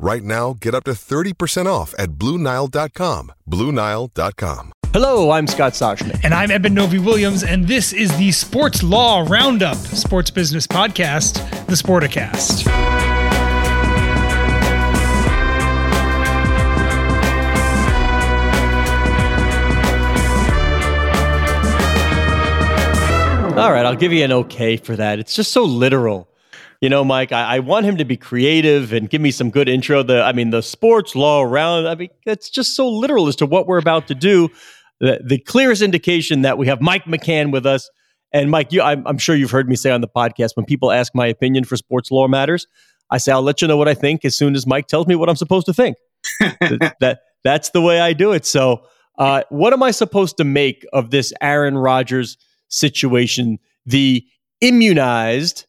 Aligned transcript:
Right 0.00 0.22
now, 0.22 0.54
get 0.60 0.74
up 0.76 0.84
to 0.84 0.92
30% 0.92 1.66
off 1.66 1.92
at 1.98 2.10
BlueNile.com. 2.10 3.32
BlueNile.com. 3.50 4.72
Hello, 4.92 5.32
I'm 5.32 5.46
Scott 5.48 5.72
Soshnick. 5.72 6.20
And 6.24 6.32
I'm 6.32 6.52
Eben 6.52 6.72
Novy 6.72 6.98
Williams, 7.00 7.42
and 7.42 7.66
this 7.66 7.92
is 7.92 8.16
the 8.16 8.30
Sports 8.30 8.82
Law 8.82 9.26
Roundup, 9.28 9.76
sports 9.76 10.30
business 10.30 10.66
podcast, 10.68 11.34
the 11.66 11.74
Sporticast. 11.74 12.66
All 23.58 23.72
right, 23.72 23.84
I'll 23.84 23.96
give 23.96 24.12
you 24.12 24.22
an 24.22 24.30
okay 24.30 24.76
for 24.76 24.94
that. 24.94 25.18
It's 25.18 25.34
just 25.34 25.50
so 25.50 25.64
literal. 25.64 26.28
You 26.80 26.88
know, 26.88 27.04
Mike, 27.04 27.32
I, 27.32 27.56
I, 27.56 27.58
want 27.58 27.86
him 27.86 27.96
to 27.96 28.04
be 28.04 28.16
creative 28.16 28.92
and 28.92 29.10
give 29.10 29.20
me 29.20 29.32
some 29.32 29.50
good 29.50 29.68
intro. 29.68 30.04
The 30.04 30.22
I 30.22 30.32
mean, 30.32 30.50
the 30.50 30.62
sports 30.62 31.16
law 31.16 31.42
round, 31.42 31.88
I 31.88 31.96
mean, 31.96 32.10
it's 32.24 32.48
just 32.48 32.76
so 32.76 32.88
literal 32.88 33.26
as 33.26 33.34
to 33.36 33.46
what 33.46 33.66
we're 33.66 33.78
about 33.78 34.06
to 34.08 34.14
do. 34.14 34.48
The, 35.00 35.20
the 35.24 35.38
clearest 35.38 35.82
indication 35.82 36.42
that 36.42 36.56
we 36.56 36.68
have 36.68 36.80
Mike 36.80 37.04
McCann 37.04 37.50
with 37.50 37.66
us. 37.66 37.90
And 38.32 38.50
Mike, 38.50 38.72
you, 38.72 38.82
I'm, 38.82 39.04
I'm 39.06 39.18
sure 39.18 39.34
you've 39.34 39.50
heard 39.50 39.68
me 39.68 39.74
say 39.74 39.90
on 39.90 40.02
the 40.02 40.08
podcast 40.08 40.50
when 40.54 40.66
people 40.66 40.92
ask 40.92 41.14
my 41.14 41.26
opinion 41.26 41.64
for 41.64 41.76
sports 41.76 42.10
law 42.12 42.28
matters, 42.28 42.66
I 43.10 43.18
say 43.18 43.32
I'll 43.32 43.42
let 43.42 43.60
you 43.60 43.68
know 43.68 43.76
what 43.76 43.88
I 43.88 43.94
think 43.94 44.24
as 44.24 44.36
soon 44.36 44.54
as 44.54 44.66
Mike 44.66 44.86
tells 44.86 45.06
me 45.06 45.14
what 45.14 45.28
I'm 45.28 45.36
supposed 45.36 45.66
to 45.66 45.72
think. 45.72 45.96
that 46.40 47.20
that's 47.42 47.70
the 47.70 47.80
way 47.80 48.00
I 48.00 48.12
do 48.12 48.32
it. 48.32 48.44
So, 48.46 48.82
uh, 49.18 49.42
what 49.48 49.72
am 49.72 49.82
I 49.82 49.90
supposed 49.90 50.36
to 50.36 50.44
make 50.44 50.86
of 50.92 51.10
this 51.10 51.32
Aaron 51.40 51.76
Rodgers 51.76 52.36
situation? 52.68 53.58
The 53.86 54.24
immunized 54.60 55.66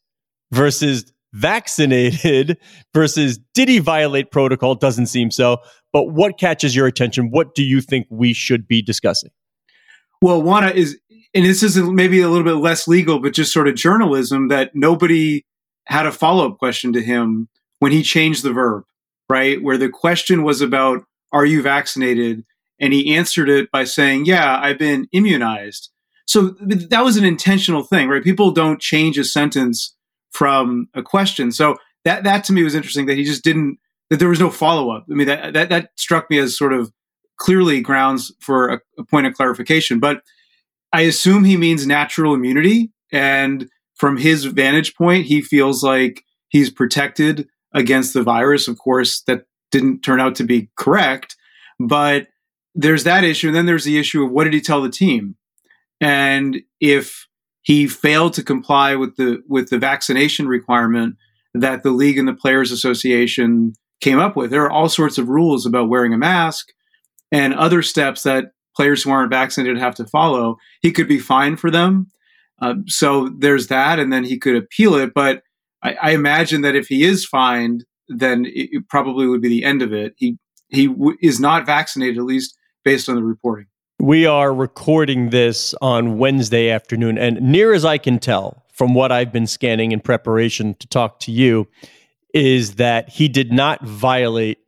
versus 0.52 1.12
vaccinated 1.34 2.58
versus 2.94 3.40
did 3.54 3.70
he 3.70 3.80
violate 3.80 4.32
protocol? 4.32 4.76
Doesn't 4.76 5.08
seem 5.08 5.32
so. 5.32 5.58
But 5.92 6.12
what 6.12 6.38
catches 6.38 6.76
your 6.76 6.88
attention? 6.88 7.32
What 7.32 7.56
do 7.56 7.64
you 7.64 7.82
think 7.82 8.08
we 8.10 8.34
should 8.34 8.68
be 8.68 8.82
discussing? 8.82 9.32
Well, 10.22 10.42
one 10.42 10.70
is, 10.76 11.00
and 11.34 11.46
this 11.46 11.64
is 11.64 11.78
maybe 11.78 12.22
a 12.22 12.30
little 12.30 12.44
bit 12.44 12.62
less 12.62 12.88
legal, 12.88 13.20
but 13.20 13.34
just 13.34 13.54
sort 13.54 13.68
of 13.68 13.76
journalism 13.76 14.50
that 14.50 14.72
nobody 14.76 15.46
had 15.86 16.06
a 16.06 16.12
follow 16.12 16.48
up 16.48 16.60
question 16.60 16.94
to 16.94 17.02
him 17.02 17.48
when 17.80 17.92
he 17.92 18.04
changed 18.04 18.44
the 18.44 18.54
verb, 18.54 18.84
right? 19.30 19.62
Where 19.62 19.78
the 19.78 19.90
question 19.90 20.44
was 20.44 20.62
about, 20.62 21.04
are 21.32 21.46
you 21.46 21.62
vaccinated? 21.62 22.44
And 22.80 22.94
he 22.94 23.16
answered 23.16 23.50
it 23.50 23.72
by 23.72 23.86
saying, 23.86 24.26
yeah, 24.26 24.60
I've 24.62 24.78
been 24.78 25.08
immunized. 25.12 25.90
So 26.28 26.56
that 26.60 27.04
was 27.04 27.18
an 27.18 27.26
intentional 27.26 27.84
thing, 27.84 28.08
right? 28.08 28.24
People 28.24 28.52
don't 28.52 28.80
change 28.80 29.18
a 29.18 29.24
sentence 29.24 29.96
from 30.32 30.88
a 30.94 31.02
question. 31.02 31.52
So 31.52 31.78
that 32.06 32.24
that 32.24 32.44
to 32.46 32.54
me 32.54 32.64
was 32.64 32.76
interesting 32.76 33.06
that 33.08 33.18
he 33.18 33.24
just 33.24 33.44
didn't 33.44 33.78
that 34.10 34.18
there 34.18 34.30
was 34.30 34.40
no 34.40 34.50
follow 34.50 34.92
up. 34.92 35.06
I 35.10 35.14
mean 35.14 35.28
that 35.28 35.54
that 35.54 35.70
that 35.70 35.92
struck 35.96 36.30
me 36.30 36.40
as 36.40 36.58
sort 36.58 36.74
of 36.74 36.92
clearly 37.38 37.82
grounds 37.82 38.34
for 38.40 38.70
a, 38.70 38.80
a 38.98 39.04
point 39.04 39.28
of 39.28 39.34
clarification. 39.34 40.00
But 40.00 40.22
I 40.92 41.02
assume 41.02 41.44
he 41.44 41.58
means 41.58 41.86
natural 41.86 42.34
immunity, 42.34 42.92
and 43.12 43.70
from 43.96 44.18
his 44.18 44.46
vantage 44.46 44.96
point, 44.96 45.26
he 45.26 45.42
feels 45.42 45.84
like 45.84 46.24
he's 46.50 46.70
protected 46.70 47.48
against 47.74 48.14
the 48.14 48.24
virus. 48.24 48.68
Of 48.68 48.78
course, 48.78 49.22
that 49.22 49.46
didn't 49.72 50.02
turn 50.02 50.20
out 50.20 50.36
to 50.36 50.44
be 50.44 50.70
correct, 50.76 51.36
but 51.80 52.28
there's 52.74 53.04
that 53.04 53.24
issue, 53.24 53.48
and 53.48 53.56
then 53.56 53.66
there's 53.66 53.84
the 53.84 54.00
issue 54.00 54.24
of 54.24 54.32
what 54.32 54.46
did 54.46 54.54
he 54.54 54.62
tell 54.62 54.82
the 54.82 54.90
team, 54.90 55.36
and 56.02 56.62
if 56.80 57.28
he 57.62 57.88
failed 57.88 58.34
to 58.34 58.44
comply 58.44 58.96
with 58.96 59.16
the 59.18 59.44
with 59.48 59.70
the 59.70 59.78
vaccination 59.78 60.48
requirement 60.48 61.16
that 61.54 61.84
the 61.84 61.92
league 61.92 62.18
and 62.18 62.28
the 62.28 62.34
players 62.34 62.72
association 62.72 63.74
came 64.02 64.20
up 64.20 64.36
with. 64.36 64.52
There 64.52 64.64
are 64.64 64.72
all 64.72 64.90
sorts 64.90 65.18
of 65.18 65.30
rules 65.30 65.66
about 65.66 65.90
wearing 65.90 66.14
a 66.14 66.18
mask 66.18 66.68
and 67.32 67.54
other 67.54 67.82
steps 67.82 68.24
that 68.24 68.52
players 68.76 69.04
who 69.04 69.12
aren't 69.12 69.32
vaccinated 69.32 69.78
have 69.78 69.96
to 69.96 70.06
follow. 70.06 70.58
He 70.82 70.92
could 70.92 71.08
be 71.08 71.20
fined 71.20 71.60
for 71.60 71.70
them. 71.70 72.08
Uh, 72.62 72.76
so 72.88 73.30
there's 73.40 73.68
that 73.68 74.00
and 74.00 74.12
then 74.12 74.24
he 74.24 74.38
could 74.38 74.56
appeal 74.56 74.96
it. 74.96 75.14
But 75.14 75.42
I, 75.84 75.94
I 76.02 76.12
imagine 76.12 76.62
that 76.62 76.76
if 76.76 76.88
he 76.88 77.04
is 77.04 77.26
fined 77.26 77.86
then 78.10 78.46
it, 78.46 78.70
it 78.72 78.90
probably 78.90 79.28
would 79.28 79.42
be 79.42 79.50
the 79.50 79.64
end 79.64 79.82
of 79.82 79.94
it. 79.94 80.14
He 80.18 80.38
he 80.70 80.88
w- 80.88 81.18
is 81.22 81.40
not 81.40 81.66
vaccinated 81.66 82.18
at 82.18 82.24
least 82.24 82.58
based 82.84 83.08
on 83.08 83.16
the 83.16 83.24
reporting 83.24 83.68
we 84.00 84.26
are 84.26 84.54
recording 84.54 85.30
this 85.30 85.76
on 85.82 86.18
Wednesday 86.18 86.70
afternoon, 86.70 87.18
and 87.18 87.42
near 87.42 87.74
as 87.74 87.84
I 87.84 87.98
can 87.98 88.18
tell 88.18 88.64
from 88.72 88.94
what 88.94 89.12
I've 89.12 89.34
been 89.34 89.46
scanning 89.46 89.92
in 89.92 90.00
preparation 90.00 90.74
to 90.76 90.88
talk 90.88 91.20
to 91.22 91.32
you, 91.32 91.68
is 92.34 92.76
that 92.76 93.10
he 93.10 93.28
did 93.28 93.52
not 93.52 93.86
violate 93.86 94.60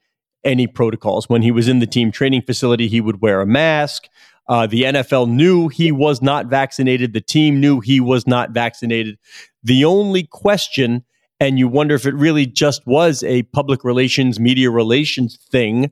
any 0.44 0.68
protocols. 0.68 1.30
When 1.30 1.42
he 1.42 1.52
was 1.52 1.70
in 1.70 1.80
the 1.80 1.88
team 1.88 2.12
training 2.12 2.42
facility, 2.42 2.90
he 2.90 3.00
would 3.00 3.22
wear 3.22 3.40
a 3.40 3.46
mask. 3.46 4.10
Uh, 4.50 4.68
the 4.68 4.84
NFL 4.84 5.30
knew 5.30 5.70
he 5.70 5.94
was 5.94 6.22
not 6.22 6.48
vaccinated. 6.48 7.14
The 7.14 7.22
team 7.22 7.62
knew 7.62 7.80
he 7.80 8.02
was 8.02 8.28
not 8.28 8.52
vaccinated. 8.52 9.18
The 9.64 9.86
only 9.86 10.24
question, 10.24 11.06
and 11.40 11.58
you 11.58 11.70
wonder 11.70 11.96
if 11.96 12.06
it 12.06 12.16
really 12.16 12.48
just 12.48 12.86
was 12.86 13.24
a 13.24 13.44
public 13.44 13.86
relations, 13.86 14.42
media 14.42 14.70
relations 14.72 15.38
thing, 15.38 15.92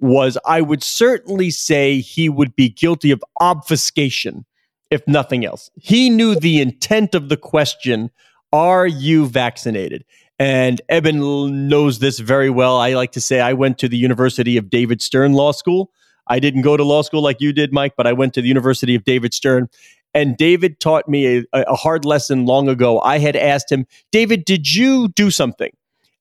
was 0.00 0.38
I 0.46 0.60
would 0.60 0.82
certainly 0.82 1.50
say 1.50 2.00
he 2.00 2.28
would 2.28 2.56
be 2.56 2.68
guilty 2.68 3.10
of 3.10 3.22
obfuscation, 3.40 4.44
if 4.90 5.06
nothing 5.06 5.44
else. 5.44 5.70
He 5.74 6.10
knew 6.10 6.34
the 6.34 6.60
intent 6.60 7.14
of 7.14 7.28
the 7.28 7.36
question 7.36 8.10
Are 8.52 8.86
you 8.86 9.26
vaccinated? 9.26 10.04
And 10.38 10.80
Eben 10.88 11.68
knows 11.68 11.98
this 12.00 12.18
very 12.18 12.50
well. 12.50 12.78
I 12.78 12.94
like 12.94 13.12
to 13.12 13.20
say 13.20 13.40
I 13.40 13.52
went 13.52 13.78
to 13.78 13.88
the 13.88 13.96
University 13.96 14.56
of 14.56 14.70
David 14.70 15.00
Stern 15.00 15.34
Law 15.34 15.52
School. 15.52 15.90
I 16.26 16.40
didn't 16.40 16.62
go 16.62 16.76
to 16.76 16.84
law 16.84 17.02
school 17.02 17.22
like 17.22 17.40
you 17.40 17.52
did, 17.52 17.72
Mike, 17.72 17.94
but 17.96 18.06
I 18.06 18.12
went 18.12 18.34
to 18.34 18.42
the 18.42 18.48
University 18.48 18.94
of 18.94 19.04
David 19.04 19.34
Stern. 19.34 19.68
And 20.14 20.36
David 20.36 20.80
taught 20.80 21.08
me 21.08 21.38
a, 21.38 21.44
a 21.52 21.74
hard 21.74 22.04
lesson 22.04 22.44
long 22.44 22.68
ago. 22.68 23.00
I 23.00 23.18
had 23.18 23.36
asked 23.36 23.70
him, 23.72 23.86
David, 24.10 24.44
did 24.44 24.74
you 24.74 25.08
do 25.08 25.30
something? 25.30 25.70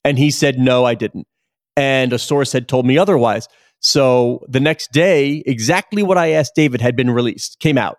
And 0.03 0.17
he 0.17 0.31
said, 0.31 0.57
No, 0.59 0.85
I 0.85 0.95
didn't. 0.95 1.27
And 1.75 2.13
a 2.13 2.19
source 2.19 2.51
had 2.51 2.67
told 2.67 2.85
me 2.85 2.97
otherwise. 2.97 3.47
So 3.81 4.45
the 4.47 4.59
next 4.59 4.91
day, 4.91 5.43
exactly 5.45 6.03
what 6.03 6.17
I 6.17 6.31
asked 6.31 6.55
David 6.55 6.81
had 6.81 6.95
been 6.95 7.09
released, 7.09 7.59
came 7.59 7.77
out. 7.77 7.97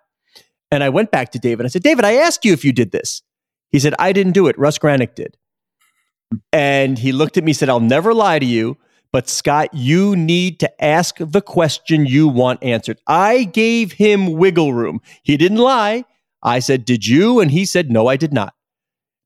And 0.71 0.83
I 0.83 0.89
went 0.89 1.11
back 1.11 1.31
to 1.33 1.39
David. 1.39 1.65
I 1.65 1.69
said, 1.69 1.83
David, 1.83 2.03
I 2.05 2.13
asked 2.13 2.43
you 2.43 2.53
if 2.53 2.65
you 2.65 2.71
did 2.71 2.91
this. 2.91 3.21
He 3.69 3.79
said, 3.79 3.93
I 3.99 4.13
didn't 4.13 4.31
do 4.31 4.47
it. 4.47 4.57
Russ 4.57 4.79
Granik 4.79 5.13
did. 5.13 5.37
And 6.51 6.97
he 6.97 7.11
looked 7.11 7.37
at 7.37 7.43
me, 7.43 7.53
said, 7.53 7.69
I'll 7.69 7.79
never 7.79 8.13
lie 8.13 8.39
to 8.39 8.45
you, 8.45 8.77
but 9.11 9.29
Scott, 9.29 9.69
you 9.73 10.15
need 10.15 10.59
to 10.61 10.83
ask 10.83 11.17
the 11.19 11.41
question 11.41 12.07
you 12.07 12.27
want 12.27 12.63
answered. 12.63 12.99
I 13.05 13.43
gave 13.43 13.91
him 13.91 14.33
wiggle 14.33 14.73
room. 14.73 15.01
He 15.21 15.37
didn't 15.37 15.59
lie. 15.59 16.05
I 16.41 16.59
said, 16.59 16.85
Did 16.85 17.05
you? 17.05 17.39
And 17.39 17.51
he 17.51 17.65
said, 17.65 17.91
No, 17.91 18.07
I 18.07 18.17
did 18.17 18.33
not. 18.33 18.55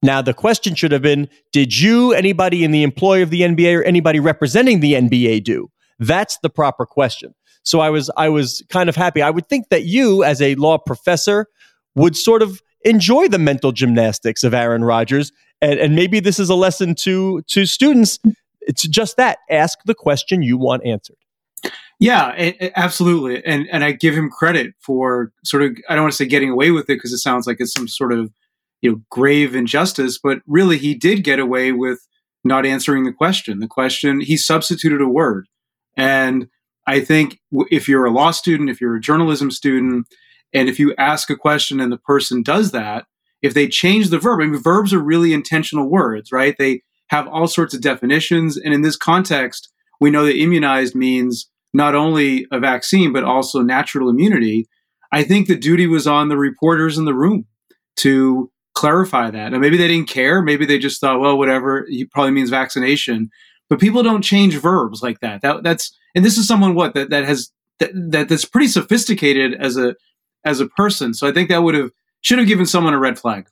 Now, 0.04 0.22
the 0.22 0.34
question 0.34 0.76
should 0.76 0.92
have 0.92 1.02
been 1.02 1.30
Did 1.54 1.80
you, 1.80 2.14
anybody 2.14 2.66
in 2.66 2.72
the 2.72 2.84
employ 2.84 3.24
of 3.24 3.30
the 3.30 3.42
NBA, 3.42 3.80
or 3.80 3.84
anybody 3.84 4.20
representing 4.20 4.82
the 4.82 4.94
NBA 4.94 5.46
do? 5.46 5.72
That's 6.00 6.38
the 6.44 6.50
proper 6.50 6.86
question. 6.86 7.34
So 7.64 7.80
I 7.80 7.90
was 7.90 8.10
I 8.16 8.30
was 8.30 8.64
kind 8.70 8.88
of 8.88 8.96
happy. 8.96 9.22
I 9.22 9.30
would 9.30 9.50
think 9.50 9.70
that 9.70 9.84
you, 9.84 10.24
as 10.24 10.42
a 10.42 10.56
law 10.56 10.78
professor, 10.78 11.48
would 11.96 12.16
sort 12.16 12.42
of 12.42 12.62
enjoy 12.82 13.28
the 13.28 13.40
mental 13.40 13.72
gymnastics 13.72 14.44
of 14.44 14.54
Aaron 14.54 14.86
Rodgers, 14.86 15.32
and, 15.62 15.80
and 15.80 15.96
maybe 15.96 16.20
this 16.20 16.40
is 16.40 16.50
a 16.50 16.56
lesson 16.56 16.96
to 16.96 17.42
to 17.48 17.66
students. 17.66 18.20
It's 18.62 18.84
just 18.84 19.18
that 19.18 19.40
ask 19.50 19.80
the 19.86 19.96
question 19.96 20.44
you 20.44 20.58
want 20.58 20.86
answered. 20.86 21.18
Yeah, 22.00 22.52
absolutely, 22.76 23.44
and 23.46 23.68
and 23.72 23.84
I 23.84 23.92
give 23.92 24.16
him 24.16 24.30
credit 24.30 24.74
for 24.80 25.32
sort 25.44 25.64
of 25.64 25.78
I 25.90 25.96
don't 25.96 26.04
want 26.04 26.14
to 26.14 26.18
say 26.18 26.28
getting 26.28 26.52
away 26.52 26.72
with 26.72 26.84
it 26.84 26.96
because 26.96 27.12
it 27.12 27.18
sounds 27.18 27.48
like 27.48 27.58
it's 27.60 27.74
some 27.74 27.88
sort 27.88 28.14
of 28.14 28.32
you 28.82 28.92
know 28.92 29.02
grave 29.10 29.56
injustice, 29.56 30.20
but 30.22 30.40
really 30.46 30.78
he 30.78 30.94
did 30.94 31.24
get 31.24 31.40
away 31.40 31.72
with 31.72 32.08
not 32.44 32.66
answering 32.66 33.04
the 33.04 33.12
question. 33.12 33.60
The 33.60 33.68
question 33.68 34.22
he 34.22 34.38
substituted 34.38 35.02
a 35.02 35.08
word, 35.08 35.48
and 35.98 36.48
I 36.86 37.02
think 37.02 37.40
if 37.70 37.90
you're 37.90 38.06
a 38.06 38.12
law 38.12 38.32
student, 38.32 38.70
if 38.70 38.80
you're 38.80 38.96
a 38.96 39.02
journalism 39.02 39.52
student, 39.52 40.08
and 40.54 40.70
if 40.70 40.80
you 40.80 40.96
ask 40.98 41.30
a 41.30 41.36
question 41.36 41.82
and 41.82 41.92
the 41.92 41.98
person 41.98 42.42
does 42.44 42.72
that, 42.72 43.06
if 43.42 43.54
they 43.54 43.68
change 43.68 44.10
the 44.10 44.20
verb, 44.20 44.40
I 44.42 44.46
mean, 44.46 44.62
verbs 44.62 44.94
are 44.94 45.00
really 45.00 45.34
intentional 45.34 45.90
words, 45.90 46.32
right? 46.32 46.56
They 46.58 46.82
have 47.10 47.28
all 47.28 47.48
sorts 47.48 47.74
of 47.74 47.82
definitions, 47.82 48.58
and 48.58 48.74
in 48.74 48.82
this 48.82 48.96
context, 48.96 49.70
we 50.00 50.12
know 50.12 50.26
that 50.26 50.38
immunized 50.38 50.96
means 50.96 51.50
not 51.74 51.96
only 51.96 52.48
a 52.52 52.60
vaccine, 52.60 53.12
but 53.12 53.24
also 53.24 53.62
natural 53.62 54.10
immunity. 54.10 54.68
I 55.12 55.24
think 55.24 55.48
the 55.48 55.58
duty 55.58 55.88
was 55.88 56.08
on 56.08 56.30
the 56.30 56.38
reporters 56.38 56.98
in 56.98 57.06
the 57.06 57.14
room 57.14 57.46
to 57.98 58.52
clarify 58.74 59.32
that. 59.32 59.54
And 59.54 59.62
maybe 59.62 59.78
they 59.78 59.88
didn't 59.88 60.10
care. 60.10 60.42
Maybe 60.42 60.66
they 60.66 60.78
just 60.78 61.02
thought, 61.02 61.20
well, 61.20 61.38
whatever, 61.38 61.86
he 61.90 62.06
probably 62.06 62.32
means 62.32 62.50
vaccination. 62.50 63.30
But 63.70 63.80
people 63.80 64.04
don't 64.04 64.22
change 64.22 64.58
verbs 64.58 65.04
like 65.04 65.20
that. 65.20 65.42
That 65.42 65.64
that's 65.64 65.96
and 66.16 66.24
this 66.24 66.38
is 66.38 66.48
someone 66.48 66.74
what 66.74 66.94
that, 66.94 67.10
that 67.10 67.26
has 67.26 67.52
that, 67.80 67.92
that 67.94 68.30
that's 68.30 68.46
pretty 68.46 68.68
sophisticated 68.68 69.54
as 69.60 69.78
a 69.78 69.96
as 70.46 70.60
a 70.60 70.68
person. 70.68 71.14
So 71.14 71.28
I 71.28 71.32
think 71.32 71.50
that 71.50 71.64
would 71.64 71.76
have 71.76 71.92
should 72.22 72.40
have 72.40 72.48
given 72.48 72.66
someone 72.66 72.94
a 72.94 73.00
red 73.00 73.20
flag 73.20 73.48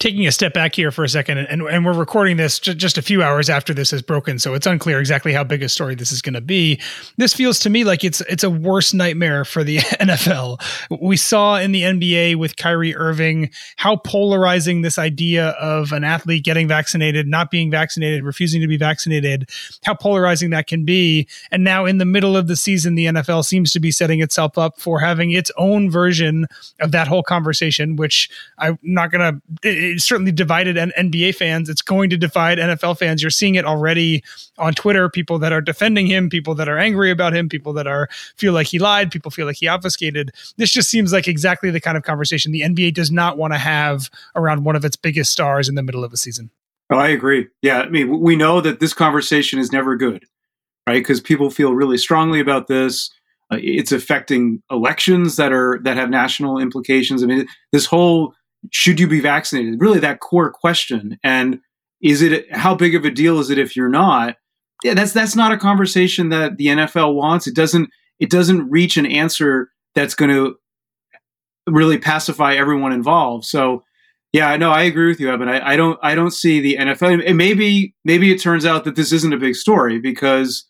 taking 0.00 0.26
a 0.26 0.32
step 0.32 0.54
back 0.54 0.74
here 0.74 0.90
for 0.90 1.04
a 1.04 1.08
second, 1.08 1.36
and, 1.36 1.62
and 1.62 1.84
we're 1.84 1.92
recording 1.92 2.38
this 2.38 2.58
just 2.58 2.96
a 2.96 3.02
few 3.02 3.22
hours 3.22 3.50
after 3.50 3.74
this 3.74 3.90
has 3.90 4.00
broken, 4.00 4.38
so 4.38 4.54
it's 4.54 4.66
unclear 4.66 4.98
exactly 4.98 5.30
how 5.30 5.44
big 5.44 5.62
a 5.62 5.68
story 5.68 5.94
this 5.94 6.10
is 6.10 6.22
going 6.22 6.32
to 6.32 6.40
be. 6.40 6.80
This 7.18 7.34
feels 7.34 7.58
to 7.60 7.70
me 7.70 7.84
like 7.84 8.02
it's 8.02 8.22
it's 8.22 8.42
a 8.42 8.48
worse 8.48 8.94
nightmare 8.94 9.44
for 9.44 9.62
the 9.62 9.76
NFL. 10.00 10.60
We 11.00 11.18
saw 11.18 11.58
in 11.58 11.72
the 11.72 11.82
NBA 11.82 12.36
with 12.36 12.56
Kyrie 12.56 12.96
Irving 12.96 13.50
how 13.76 13.96
polarizing 13.96 14.80
this 14.80 14.98
idea 14.98 15.50
of 15.50 15.92
an 15.92 16.02
athlete 16.02 16.44
getting 16.44 16.66
vaccinated, 16.66 17.28
not 17.28 17.50
being 17.50 17.70
vaccinated, 17.70 18.24
refusing 18.24 18.62
to 18.62 18.66
be 18.66 18.78
vaccinated, 18.78 19.50
how 19.84 19.94
polarizing 19.94 20.48
that 20.50 20.66
can 20.66 20.86
be. 20.86 21.28
And 21.50 21.62
now 21.62 21.84
in 21.84 21.98
the 21.98 22.06
middle 22.06 22.38
of 22.38 22.46
the 22.46 22.56
season, 22.56 22.94
the 22.94 23.04
NFL 23.04 23.44
seems 23.44 23.70
to 23.72 23.80
be 23.80 23.90
setting 23.90 24.22
itself 24.22 24.56
up 24.56 24.80
for 24.80 24.98
having 25.00 25.30
its 25.30 25.50
own 25.58 25.90
version 25.90 26.46
of 26.80 26.92
that 26.92 27.06
whole 27.06 27.22
conversation, 27.22 27.96
which 27.96 28.30
I'm 28.56 28.78
not 28.82 29.10
going 29.10 29.42
to 29.60 29.89
it 29.90 30.00
certainly 30.00 30.32
divided 30.32 30.76
NBA 30.76 31.34
fans. 31.34 31.68
It's 31.68 31.82
going 31.82 32.10
to 32.10 32.16
divide 32.16 32.58
NFL 32.58 32.98
fans. 32.98 33.22
You're 33.22 33.30
seeing 33.30 33.54
it 33.54 33.64
already 33.64 34.22
on 34.58 34.72
Twitter. 34.72 35.08
People 35.08 35.38
that 35.40 35.52
are 35.52 35.60
defending 35.60 36.06
him, 36.06 36.28
people 36.28 36.54
that 36.54 36.68
are 36.68 36.78
angry 36.78 37.10
about 37.10 37.34
him, 37.34 37.48
people 37.48 37.72
that 37.74 37.86
are 37.86 38.08
feel 38.36 38.52
like 38.52 38.66
he 38.66 38.78
lied, 38.78 39.10
people 39.10 39.30
feel 39.30 39.46
like 39.46 39.56
he 39.56 39.68
obfuscated. 39.68 40.30
This 40.56 40.70
just 40.70 40.90
seems 40.90 41.12
like 41.12 41.28
exactly 41.28 41.70
the 41.70 41.80
kind 41.80 41.96
of 41.96 42.02
conversation 42.02 42.52
the 42.52 42.62
NBA 42.62 42.94
does 42.94 43.10
not 43.10 43.36
want 43.36 43.52
to 43.52 43.58
have 43.58 44.10
around 44.34 44.64
one 44.64 44.76
of 44.76 44.84
its 44.84 44.96
biggest 44.96 45.32
stars 45.32 45.68
in 45.68 45.74
the 45.74 45.82
middle 45.82 46.04
of 46.04 46.12
a 46.12 46.16
season. 46.16 46.50
Oh, 46.90 46.98
I 46.98 47.08
agree. 47.08 47.46
Yeah, 47.62 47.82
I 47.82 47.88
mean, 47.88 48.20
we 48.20 48.34
know 48.34 48.60
that 48.60 48.80
this 48.80 48.92
conversation 48.92 49.58
is 49.58 49.72
never 49.72 49.96
good, 49.96 50.24
right? 50.88 51.00
Because 51.00 51.20
people 51.20 51.50
feel 51.50 51.72
really 51.72 51.96
strongly 51.96 52.40
about 52.40 52.66
this. 52.66 53.10
Uh, 53.52 53.58
it's 53.60 53.92
affecting 53.92 54.62
elections 54.70 55.36
that 55.36 55.52
are 55.52 55.80
that 55.82 55.96
have 55.96 56.10
national 56.10 56.58
implications. 56.58 57.22
I 57.22 57.26
mean, 57.26 57.46
this 57.72 57.86
whole 57.86 58.34
should 58.70 59.00
you 59.00 59.06
be 59.06 59.20
vaccinated? 59.20 59.80
Really, 59.80 60.00
that 60.00 60.20
core 60.20 60.50
question. 60.50 61.18
And 61.22 61.60
is 62.02 62.22
it 62.22 62.54
how 62.54 62.74
big 62.74 62.94
of 62.94 63.04
a 63.04 63.10
deal 63.10 63.38
is 63.38 63.50
it 63.50 63.58
if 63.58 63.76
you're 63.76 63.88
not? 63.88 64.36
Yeah, 64.82 64.94
that's 64.94 65.12
that's 65.12 65.36
not 65.36 65.52
a 65.52 65.58
conversation 65.58 66.30
that 66.30 66.56
the 66.56 66.66
NFL 66.66 67.14
wants. 67.14 67.46
It 67.46 67.54
doesn't 67.54 67.90
it 68.18 68.30
doesn't 68.30 68.70
reach 68.70 68.96
an 68.96 69.06
answer 69.06 69.70
that's 69.94 70.14
going 70.14 70.30
to 70.30 70.56
really 71.66 71.98
pacify 71.98 72.54
everyone 72.54 72.92
involved. 72.92 73.44
So, 73.44 73.82
yeah, 74.32 74.56
no, 74.56 74.70
I 74.70 74.82
agree 74.82 75.08
with 75.08 75.20
you, 75.20 75.30
Evan. 75.30 75.48
I, 75.48 75.72
I 75.72 75.76
don't 75.76 75.98
I 76.02 76.14
don't 76.14 76.30
see 76.30 76.60
the 76.60 76.76
NFL. 76.76 77.26
And 77.26 77.36
maybe 77.36 77.94
maybe 78.04 78.32
it 78.32 78.40
turns 78.40 78.64
out 78.64 78.84
that 78.84 78.96
this 78.96 79.12
isn't 79.12 79.34
a 79.34 79.38
big 79.38 79.56
story 79.56 79.98
because 79.98 80.66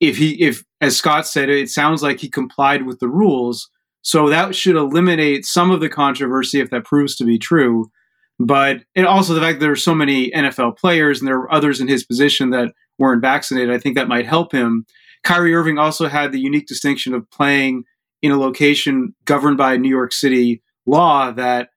if 0.00 0.16
he 0.16 0.40
if 0.42 0.64
as 0.80 0.96
Scott 0.96 1.26
said, 1.26 1.48
it 1.48 1.70
sounds 1.70 2.02
like 2.02 2.20
he 2.20 2.28
complied 2.28 2.86
with 2.86 2.98
the 2.98 3.08
rules. 3.08 3.70
So 4.02 4.28
that 4.28 4.54
should 4.54 4.76
eliminate 4.76 5.46
some 5.46 5.70
of 5.70 5.80
the 5.80 5.88
controversy 5.88 6.60
if 6.60 6.70
that 6.70 6.84
proves 6.84 7.16
to 7.16 7.24
be 7.24 7.38
true. 7.38 7.90
But 8.38 8.82
and 8.96 9.06
also 9.06 9.34
the 9.34 9.40
fact 9.40 9.58
that 9.58 9.64
there 9.64 9.72
are 9.72 9.76
so 9.76 9.94
many 9.94 10.30
NFL 10.32 10.76
players 10.76 11.20
and 11.20 11.28
there 11.28 11.38
are 11.38 11.52
others 11.52 11.80
in 11.80 11.86
his 11.86 12.04
position 12.04 12.50
that 12.50 12.72
weren't 12.98 13.22
vaccinated, 13.22 13.70
I 13.70 13.78
think 13.78 13.94
that 13.94 14.08
might 14.08 14.26
help 14.26 14.52
him. 14.52 14.84
Kyrie 15.22 15.54
Irving 15.54 15.78
also 15.78 16.08
had 16.08 16.32
the 16.32 16.40
unique 16.40 16.66
distinction 16.66 17.14
of 17.14 17.30
playing 17.30 17.84
in 18.22 18.32
a 18.32 18.38
location 18.38 19.14
governed 19.24 19.56
by 19.56 19.76
New 19.76 19.88
York 19.88 20.12
City 20.12 20.62
law 20.84 21.30
that 21.30 21.68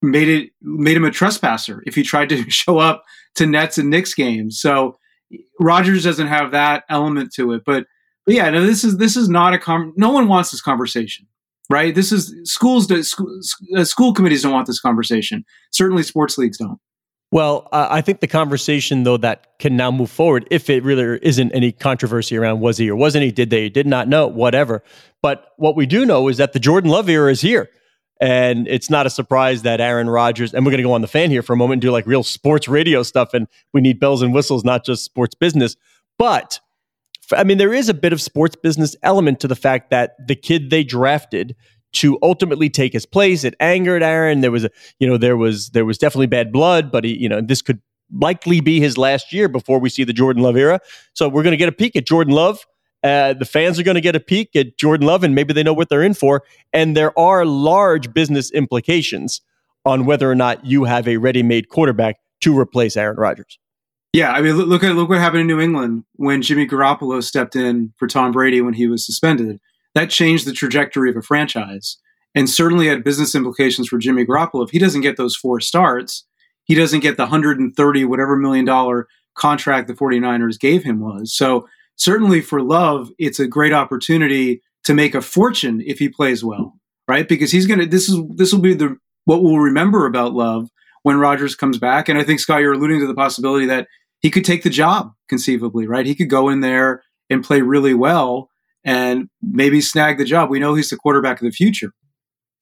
made 0.00 0.28
it 0.28 0.50
made 0.60 0.96
him 0.96 1.04
a 1.04 1.10
trespasser 1.12 1.82
if 1.86 1.94
he 1.94 2.02
tried 2.02 2.28
to 2.30 2.42
show 2.50 2.78
up 2.78 3.04
to 3.36 3.46
Nets 3.46 3.78
and 3.78 3.88
Knicks 3.88 4.14
games. 4.14 4.60
So 4.60 4.98
Rodgers 5.60 6.02
doesn't 6.02 6.26
have 6.26 6.50
that 6.50 6.82
element 6.88 7.32
to 7.34 7.52
it, 7.52 7.62
but, 7.64 7.86
but 8.26 8.34
yeah, 8.34 8.50
no, 8.50 8.66
this 8.66 8.82
is 8.82 8.98
this 8.98 9.16
is 9.16 9.28
not 9.28 9.54
a 9.54 9.92
no 9.96 10.10
one 10.10 10.26
wants 10.26 10.50
this 10.50 10.60
conversation 10.60 11.26
right? 11.72 11.94
This 11.94 12.12
is 12.12 12.34
schools. 12.44 12.86
Do, 12.86 13.02
school, 13.02 13.40
uh, 13.76 13.84
school 13.84 14.12
committees 14.12 14.42
don't 14.42 14.52
want 14.52 14.66
this 14.66 14.80
conversation. 14.80 15.44
Certainly, 15.72 16.04
sports 16.04 16.38
leagues 16.38 16.58
don't. 16.58 16.78
Well, 17.32 17.66
uh, 17.72 17.88
I 17.90 18.02
think 18.02 18.20
the 18.20 18.28
conversation, 18.28 19.04
though, 19.04 19.16
that 19.16 19.58
can 19.58 19.74
now 19.74 19.90
move 19.90 20.10
forward, 20.10 20.46
if 20.50 20.68
it 20.68 20.84
really 20.84 21.18
isn't 21.22 21.50
any 21.52 21.72
controversy 21.72 22.36
around 22.36 22.60
was 22.60 22.76
he 22.76 22.90
or 22.90 22.96
wasn't 22.96 23.24
he, 23.24 23.32
did 23.32 23.48
they, 23.48 23.70
did 23.70 23.86
not 23.86 24.06
know, 24.06 24.26
whatever. 24.26 24.84
But 25.22 25.46
what 25.56 25.74
we 25.74 25.86
do 25.86 26.04
know 26.04 26.28
is 26.28 26.36
that 26.36 26.52
the 26.52 26.60
Jordan 26.60 26.90
Love 26.90 27.08
era 27.08 27.30
is 27.30 27.40
here. 27.40 27.70
And 28.20 28.68
it's 28.68 28.90
not 28.90 29.06
a 29.06 29.10
surprise 29.10 29.62
that 29.62 29.80
Aaron 29.80 30.10
Rodgers, 30.10 30.52
and 30.52 30.64
we're 30.64 30.72
going 30.72 30.82
to 30.82 30.86
go 30.86 30.92
on 30.92 31.00
the 31.00 31.08
fan 31.08 31.30
here 31.30 31.42
for 31.42 31.54
a 31.54 31.56
moment 31.56 31.76
and 31.76 31.82
do 31.82 31.90
like 31.90 32.06
real 32.06 32.22
sports 32.22 32.68
radio 32.68 33.02
stuff. 33.02 33.32
And 33.32 33.48
we 33.72 33.80
need 33.80 33.98
bells 33.98 34.20
and 34.20 34.34
whistles, 34.34 34.62
not 34.62 34.84
just 34.84 35.02
sports 35.02 35.34
business. 35.34 35.74
But 36.18 36.60
I 37.32 37.44
mean, 37.44 37.58
there 37.58 37.74
is 37.74 37.88
a 37.88 37.94
bit 37.94 38.12
of 38.12 38.20
sports 38.20 38.56
business 38.56 38.96
element 39.02 39.40
to 39.40 39.48
the 39.48 39.56
fact 39.56 39.90
that 39.90 40.14
the 40.26 40.34
kid 40.34 40.70
they 40.70 40.84
drafted 40.84 41.54
to 41.94 42.18
ultimately 42.22 42.70
take 42.70 42.92
his 42.92 43.04
place, 43.04 43.44
it 43.44 43.54
angered 43.60 44.02
Aaron. 44.02 44.40
There 44.40 44.50
was 44.50 44.64
a, 44.64 44.70
you 44.98 45.06
know, 45.06 45.18
there 45.18 45.36
was 45.36 45.70
there 45.70 45.84
was 45.84 45.98
definitely 45.98 46.26
bad 46.26 46.52
blood, 46.52 46.90
but 46.90 47.04
he, 47.04 47.16
you 47.16 47.28
know, 47.28 47.40
this 47.40 47.62
could 47.62 47.80
likely 48.14 48.60
be 48.60 48.80
his 48.80 48.98
last 48.98 49.32
year 49.32 49.48
before 49.48 49.78
we 49.78 49.88
see 49.88 50.04
the 50.04 50.12
Jordan 50.12 50.42
Love 50.42 50.56
era. 50.56 50.80
So 51.14 51.28
we're 51.28 51.42
going 51.42 51.52
to 51.52 51.58
get 51.58 51.68
a 51.68 51.72
peek 51.72 51.96
at 51.96 52.06
Jordan 52.06 52.34
Love. 52.34 52.64
Uh, 53.02 53.34
the 53.34 53.44
fans 53.44 53.78
are 53.80 53.82
going 53.82 53.96
to 53.96 54.00
get 54.00 54.14
a 54.14 54.20
peek 54.20 54.54
at 54.54 54.78
Jordan 54.78 55.06
Love, 55.06 55.24
and 55.24 55.34
maybe 55.34 55.52
they 55.52 55.62
know 55.62 55.72
what 55.72 55.88
they're 55.88 56.02
in 56.02 56.14
for. 56.14 56.42
And 56.72 56.96
there 56.96 57.18
are 57.18 57.44
large 57.44 58.14
business 58.14 58.50
implications 58.52 59.40
on 59.84 60.04
whether 60.04 60.30
or 60.30 60.34
not 60.34 60.64
you 60.64 60.84
have 60.84 61.08
a 61.08 61.16
ready-made 61.16 61.68
quarterback 61.68 62.16
to 62.42 62.56
replace 62.56 62.96
Aaron 62.96 63.16
Rodgers. 63.16 63.58
Yeah, 64.12 64.32
I 64.32 64.42
mean, 64.42 64.54
look 64.56 64.84
at 64.84 64.94
look 64.94 65.08
what 65.08 65.18
happened 65.18 65.40
in 65.40 65.46
New 65.46 65.60
England 65.60 66.04
when 66.16 66.42
Jimmy 66.42 66.66
Garoppolo 66.66 67.22
stepped 67.22 67.56
in 67.56 67.94
for 67.98 68.06
Tom 68.06 68.32
Brady 68.32 68.60
when 68.60 68.74
he 68.74 68.86
was 68.86 69.06
suspended. 69.06 69.58
That 69.94 70.10
changed 70.10 70.46
the 70.46 70.52
trajectory 70.52 71.10
of 71.10 71.16
a 71.16 71.22
franchise, 71.22 71.96
and 72.34 72.48
certainly 72.48 72.88
had 72.88 73.04
business 73.04 73.34
implications 73.34 73.88
for 73.88 73.98
Jimmy 73.98 74.26
Garoppolo. 74.26 74.64
If 74.64 74.70
he 74.70 74.78
doesn't 74.78 75.00
get 75.00 75.16
those 75.16 75.34
four 75.34 75.60
starts, 75.60 76.26
he 76.64 76.74
doesn't 76.74 77.00
get 77.00 77.16
the 77.16 77.24
130 77.24 78.04
whatever 78.04 78.36
million 78.36 78.64
dollar 78.66 79.08
contract 79.34 79.88
the 79.88 79.94
49ers 79.94 80.60
gave 80.60 80.84
him 80.84 81.00
was. 81.00 81.34
So 81.34 81.66
certainly 81.96 82.42
for 82.42 82.60
Love, 82.60 83.10
it's 83.18 83.40
a 83.40 83.46
great 83.46 83.72
opportunity 83.72 84.62
to 84.84 84.94
make 84.94 85.14
a 85.14 85.22
fortune 85.22 85.82
if 85.86 85.98
he 85.98 86.08
plays 86.08 86.44
well, 86.44 86.78
right? 87.08 87.26
Because 87.26 87.50
he's 87.50 87.66
gonna 87.66 87.86
this 87.86 88.10
is 88.10 88.20
this 88.36 88.52
will 88.52 88.60
be 88.60 88.74
the 88.74 88.96
what 89.24 89.42
we'll 89.42 89.58
remember 89.58 90.04
about 90.04 90.34
Love 90.34 90.68
when 91.02 91.18
Rodgers 91.18 91.54
comes 91.54 91.78
back. 91.78 92.08
And 92.08 92.18
I 92.18 92.24
think 92.24 92.40
Scott, 92.40 92.60
you're 92.60 92.72
alluding 92.72 93.00
to 93.00 93.06
the 93.06 93.14
possibility 93.14 93.66
that 93.66 93.88
he 94.22 94.30
could 94.30 94.44
take 94.44 94.62
the 94.62 94.70
job 94.70 95.12
conceivably, 95.28 95.86
right? 95.86 96.06
He 96.06 96.14
could 96.14 96.30
go 96.30 96.48
in 96.48 96.60
there 96.60 97.02
and 97.28 97.44
play 97.44 97.60
really 97.60 97.94
well 97.94 98.48
and 98.84 99.28
maybe 99.42 99.80
snag 99.80 100.18
the 100.18 100.24
job. 100.24 100.50
We 100.50 100.58
know 100.58 100.74
he's 100.74 100.90
the 100.90 100.96
quarterback 100.96 101.40
of 101.40 101.44
the 101.44 101.52
future. 101.52 101.92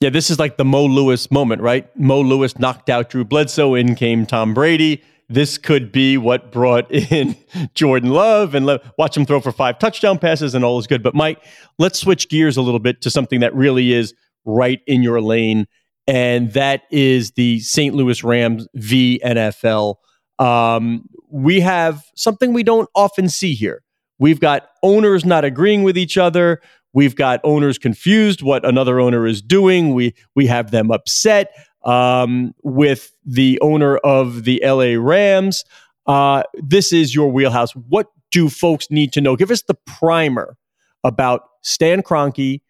Yeah, 0.01 0.11
this 0.11 0.31
is 0.31 0.39
like 0.39 0.57
the 0.57 0.65
Mo 0.65 0.87
Lewis 0.87 1.31
moment, 1.31 1.61
right? 1.61 1.95
Mo 1.99 2.21
Lewis 2.21 2.59
knocked 2.59 2.89
out 2.89 3.11
Drew 3.11 3.25
Bledsoe, 3.25 3.75
in 3.75 3.95
came 3.95 4.25
Tom 4.25 4.55
Brady. 4.55 5.03
This 5.29 5.59
could 5.59 5.93
be 5.93 6.17
what 6.17 6.51
brought 6.51 6.91
in 7.13 7.37
Jordan 7.75 8.11
Love 8.11 8.55
and 8.55 8.65
le- 8.65 8.81
watch 8.97 9.17
him 9.17 9.27
throw 9.27 9.41
for 9.41 9.53
five 9.53 9.79
touchdown 9.79 10.19
passes 10.19 10.55
and 10.55 10.65
all 10.65 10.79
is 10.79 10.87
good. 10.87 11.03
But 11.03 11.15
Mike, 11.15 11.45
let's 11.79 11.99
switch 11.99 12.31
gears 12.31 12.57
a 12.57 12.63
little 12.63 12.81
bit 12.81 13.03
to 13.03 13.11
something 13.11 13.41
that 13.41 13.55
really 13.55 13.93
is 13.93 14.15
right 14.47 14.81
in 14.87 15.03
your 15.03 15.21
lane, 15.21 15.67
and 16.07 16.51
that 16.55 16.83
is 16.91 17.33
the 17.33 17.61
St. 17.61 17.95
Louis 17.95 18.25
Rams 18.25 18.67
v 18.75 19.21
NFL. 19.23 19.97
Um, 20.39 21.05
we 21.31 21.61
have 21.61 22.05
something 22.15 22.53
we 22.53 22.63
don't 22.63 22.89
often 22.95 23.29
see 23.29 23.55
here. 23.55 23.83
We've 24.19 24.41
got 24.41 24.69
owners 24.83 25.25
not 25.25 25.45
agreeing 25.45 25.83
with 25.83 25.97
each 25.97 26.19
other. 26.19 26.61
We've 26.93 27.17
got 27.17 27.41
owners 27.45 27.79
confused 27.79 28.43
what 28.43 28.67
another 28.67 29.01
owner 29.01 29.27
is 29.27 29.41
doing. 29.41 29.95
We 29.95 30.15
we 30.35 30.47
have 30.47 30.71
them 30.71 30.91
upset 30.91 31.53
um, 31.85 32.55
with 32.63 33.13
the 33.25 33.59
owner 33.61 33.97
of 33.99 34.45
the 34.45 34.61
LA 34.65 35.01
Rams. 35.01 35.65
Uh, 36.07 36.43
this 36.55 36.93
is 36.93 37.15
your 37.15 37.31
wheelhouse. 37.31 37.73
What 37.73 38.09
do 38.31 38.49
folks 38.49 38.91
need 38.91 39.13
to 39.13 39.21
know? 39.21 39.37
Give 39.37 39.51
us 39.51 39.63
the 39.63 39.75
primer 39.87 40.57
about 41.05 41.43
Stan 41.63 42.03
Kroenke, 42.03 42.61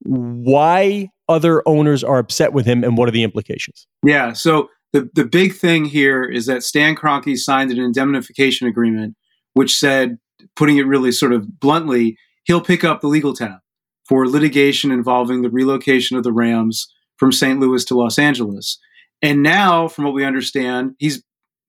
why 0.00 1.10
other 1.28 1.62
owners 1.66 2.04
are 2.04 2.18
upset 2.18 2.52
with 2.52 2.66
him, 2.66 2.84
and 2.84 2.96
what 2.96 3.08
are 3.08 3.12
the 3.12 3.22
implications? 3.22 3.86
Yeah. 4.04 4.32
So 4.32 4.68
the, 4.94 5.10
the 5.12 5.24
big 5.24 5.52
thing 5.54 5.84
here 5.84 6.22
is 6.22 6.46
that 6.46 6.62
Stan 6.62 6.94
Kroenke 6.94 7.36
signed 7.36 7.72
an 7.72 7.80
indemnification 7.80 8.68
agreement, 8.68 9.16
which 9.54 9.76
said, 9.76 10.18
putting 10.54 10.78
it 10.78 10.86
really 10.86 11.10
sort 11.10 11.32
of 11.32 11.58
bluntly, 11.58 12.16
he'll 12.44 12.60
pick 12.60 12.84
up 12.84 13.00
the 13.00 13.08
legal 13.08 13.34
tab 13.34 13.58
for 14.08 14.28
litigation 14.28 14.92
involving 14.92 15.42
the 15.42 15.50
relocation 15.50 16.16
of 16.16 16.22
the 16.22 16.32
Rams 16.32 16.86
from 17.16 17.32
St. 17.32 17.58
Louis 17.58 17.84
to 17.86 17.96
Los 17.96 18.20
Angeles. 18.20 18.78
And 19.20 19.42
now, 19.42 19.88
from 19.88 20.04
what 20.04 20.14
we 20.14 20.24
understand, 20.24 20.92
he's 20.98 21.24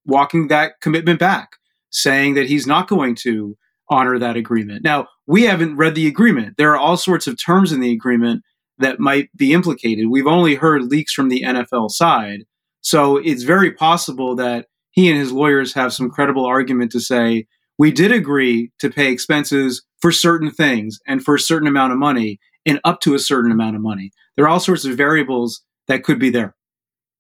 walking 0.06 0.48
that 0.50 0.74
commitment 0.80 1.20
back, 1.20 1.54
saying 1.90 2.36
that 2.36 2.46
he's 2.46 2.68
not 2.68 2.88
going 2.88 3.16
to 3.24 3.58
honor 3.90 4.20
that 4.20 4.36
agreement. 4.36 4.84
Now, 4.84 5.08
we 5.26 5.46
haven't 5.46 5.78
read 5.78 5.96
the 5.96 6.08
agreement. 6.08 6.58
There 6.58 6.72
are 6.74 6.78
all 6.78 6.98
sorts 6.98 7.26
of 7.26 7.44
terms 7.44 7.72
in 7.72 7.80
the 7.80 7.92
agreement 7.92 8.44
that 8.78 9.00
might 9.00 9.30
be 9.36 9.52
implicated. 9.52 10.10
We've 10.12 10.28
only 10.28 10.54
heard 10.54 10.84
leaks 10.84 11.14
from 11.14 11.30
the 11.30 11.42
NFL 11.42 11.90
side. 11.90 12.44
So 12.86 13.18
it's 13.18 13.42
very 13.42 13.72
possible 13.72 14.36
that 14.36 14.68
he 14.92 15.10
and 15.10 15.20
his 15.20 15.32
lawyers 15.32 15.74
have 15.74 15.92
some 15.92 16.12
credible 16.12 16.46
argument 16.46 16.92
to 16.92 17.00
say, 17.00 17.48
we 17.80 17.92
did 17.92 18.12
agree 18.12 18.72
to 18.80 18.92
pay 18.92 19.12
expenses 19.12 19.84
for 20.00 20.12
certain 20.12 20.52
things 20.52 21.00
and 21.08 21.24
for 21.24 21.34
a 21.34 21.40
certain 21.40 21.68
amount 21.68 21.94
of 21.94 21.98
money 21.98 22.40
and 22.64 22.80
up 22.84 23.02
to 23.02 23.16
a 23.16 23.20
certain 23.20 23.52
amount 23.52 23.76
of 23.76 23.82
money. 23.82 24.12
There 24.36 24.46
are 24.46 24.50
all 24.50 24.60
sorts 24.60 24.86
of 24.86 24.96
variables 24.96 25.64
that 25.88 26.04
could 26.04 26.20
be 26.20 26.30
there 26.30 26.56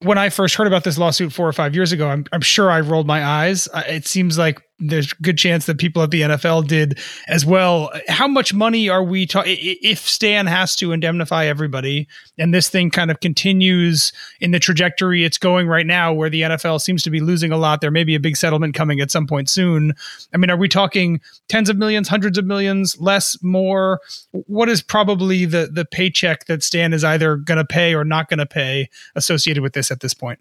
when 0.01 0.17
I 0.17 0.29
first 0.29 0.55
heard 0.55 0.67
about 0.67 0.83
this 0.83 0.97
lawsuit 0.97 1.33
four 1.33 1.47
or 1.47 1.53
five 1.53 1.73
years 1.73 1.91
ago, 1.91 2.09
I'm, 2.09 2.25
I'm 2.31 2.41
sure 2.41 2.69
I 2.69 2.81
rolled 2.81 3.07
my 3.07 3.23
eyes. 3.23 3.67
It 3.87 4.05
seems 4.05 4.37
like 4.37 4.61
there's 4.79 5.13
good 5.13 5.37
chance 5.37 5.65
that 5.67 5.77
people 5.77 6.03
at 6.03 6.11
the 6.11 6.21
NFL 6.21 6.67
did 6.67 6.99
as 7.27 7.45
well. 7.45 7.91
How 8.09 8.27
much 8.27 8.53
money 8.53 8.89
are 8.89 9.03
we 9.03 9.25
talking? 9.25 9.55
If 9.57 9.99
Stan 9.99 10.47
has 10.47 10.75
to 10.77 10.91
indemnify 10.91 11.45
everybody 11.45 12.07
and 12.37 12.53
this 12.53 12.69
thing 12.69 12.89
kind 12.89 13.09
of 13.09 13.21
continues 13.21 14.11
in 14.41 14.51
the 14.51 14.59
trajectory 14.59 15.23
it's 15.23 15.37
going 15.37 15.67
right 15.67 15.85
now, 15.85 16.11
where 16.11 16.29
the 16.29 16.41
NFL 16.41 16.81
seems 16.81 17.03
to 17.03 17.09
be 17.09 17.21
losing 17.21 17.51
a 17.51 17.57
lot, 17.57 17.79
there 17.79 17.91
may 17.91 18.03
be 18.03 18.15
a 18.15 18.19
big 18.19 18.35
settlement 18.35 18.75
coming 18.75 18.99
at 18.99 19.11
some 19.11 19.27
point 19.27 19.49
soon. 19.49 19.93
I 20.33 20.37
mean, 20.37 20.49
are 20.49 20.57
we 20.57 20.67
talking 20.67 21.21
tens 21.47 21.69
of 21.69 21.77
millions, 21.77 22.09
hundreds 22.09 22.37
of 22.37 22.45
millions, 22.45 22.99
less, 22.99 23.41
more? 23.41 24.01
What 24.31 24.67
is 24.67 24.81
probably 24.81 25.45
the, 25.45 25.69
the 25.71 25.85
paycheck 25.85 26.45
that 26.45 26.63
Stan 26.63 26.91
is 26.91 27.03
either 27.03 27.37
going 27.37 27.57
to 27.57 27.65
pay 27.65 27.95
or 27.95 28.03
not 28.03 28.29
going 28.29 28.39
to 28.39 28.45
pay 28.45 28.89
associated 29.15 29.63
with 29.63 29.73
this 29.73 29.89
at 29.89 30.01
this 30.01 30.13
point? 30.13 30.39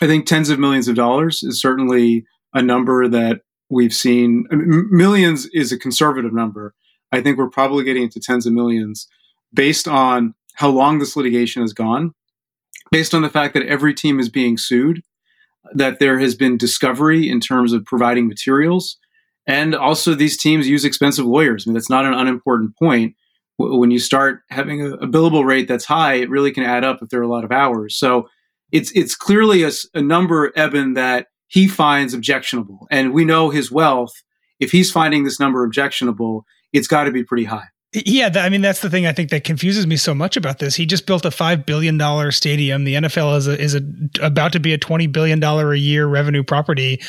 I 0.00 0.06
think 0.06 0.26
tens 0.26 0.50
of 0.50 0.58
millions 0.58 0.88
of 0.88 0.94
dollars 0.94 1.42
is 1.42 1.60
certainly 1.60 2.26
a 2.56 2.62
number 2.62 3.06
that 3.06 3.42
we've 3.68 3.92
seen. 3.92 4.46
millions 4.50 5.46
is 5.52 5.70
a 5.70 5.78
conservative 5.78 6.32
number. 6.32 6.74
I 7.12 7.20
think 7.20 7.36
we're 7.36 7.50
probably 7.50 7.84
getting 7.84 8.04
into 8.04 8.18
tens 8.18 8.46
of 8.46 8.52
millions 8.54 9.06
based 9.52 9.86
on 9.86 10.34
how 10.54 10.70
long 10.70 10.98
this 10.98 11.16
litigation 11.16 11.62
has 11.62 11.74
gone, 11.74 12.14
based 12.90 13.14
on 13.14 13.20
the 13.20 13.28
fact 13.28 13.52
that 13.54 13.66
every 13.66 13.92
team 13.92 14.18
is 14.18 14.30
being 14.30 14.56
sued, 14.56 15.02
that 15.74 15.98
there 15.98 16.18
has 16.18 16.34
been 16.34 16.56
discovery 16.56 17.28
in 17.28 17.40
terms 17.40 17.74
of 17.74 17.84
providing 17.84 18.26
materials, 18.26 18.96
and 19.46 19.74
also 19.74 20.14
these 20.14 20.38
teams 20.38 20.66
use 20.66 20.84
expensive 20.84 21.26
lawyers. 21.26 21.66
I 21.66 21.68
mean, 21.68 21.74
that's 21.74 21.90
not 21.90 22.06
an 22.06 22.14
unimportant 22.14 22.76
point. 22.78 23.14
When 23.58 23.90
you 23.90 23.98
start 23.98 24.40
having 24.48 24.80
a, 24.80 24.94
a 24.94 25.06
billable 25.06 25.44
rate 25.44 25.68
that's 25.68 25.84
high, 25.84 26.14
it 26.14 26.30
really 26.30 26.52
can 26.52 26.64
add 26.64 26.84
up 26.84 27.02
if 27.02 27.10
there 27.10 27.20
are 27.20 27.24
a 27.24 27.28
lot 27.28 27.44
of 27.44 27.52
hours. 27.52 27.98
So 27.98 28.28
it's 28.72 28.90
it's 28.92 29.14
clearly 29.14 29.62
a, 29.62 29.70
a 29.94 30.00
number, 30.00 30.52
Eben, 30.56 30.94
that 30.94 31.28
he 31.48 31.68
finds 31.68 32.14
objectionable. 32.14 32.86
And 32.90 33.12
we 33.12 33.24
know 33.24 33.50
his 33.50 33.70
wealth. 33.70 34.12
If 34.58 34.72
he's 34.72 34.90
finding 34.90 35.24
this 35.24 35.38
number 35.38 35.64
objectionable, 35.64 36.44
it's 36.72 36.88
got 36.88 37.04
to 37.04 37.12
be 37.12 37.24
pretty 37.24 37.44
high. 37.44 37.68
Yeah, 38.04 38.30
I 38.34 38.50
mean 38.50 38.60
that's 38.60 38.80
the 38.80 38.90
thing 38.90 39.06
I 39.06 39.12
think 39.12 39.30
that 39.30 39.44
confuses 39.44 39.86
me 39.86 39.96
so 39.96 40.14
much 40.14 40.36
about 40.36 40.58
this. 40.58 40.74
He 40.74 40.84
just 40.84 41.06
built 41.06 41.24
a 41.24 41.30
five 41.30 41.64
billion 41.64 41.96
dollar 41.96 42.30
stadium. 42.30 42.84
The 42.84 42.94
NFL 42.94 43.38
is 43.38 43.46
a, 43.46 43.58
is 43.58 43.74
a, 43.74 43.80
about 44.20 44.52
to 44.52 44.60
be 44.60 44.74
a 44.74 44.78
twenty 44.78 45.06
billion 45.06 45.40
dollar 45.40 45.72
a 45.72 45.78
year 45.78 46.06
revenue 46.06 46.42
property. 46.42 47.00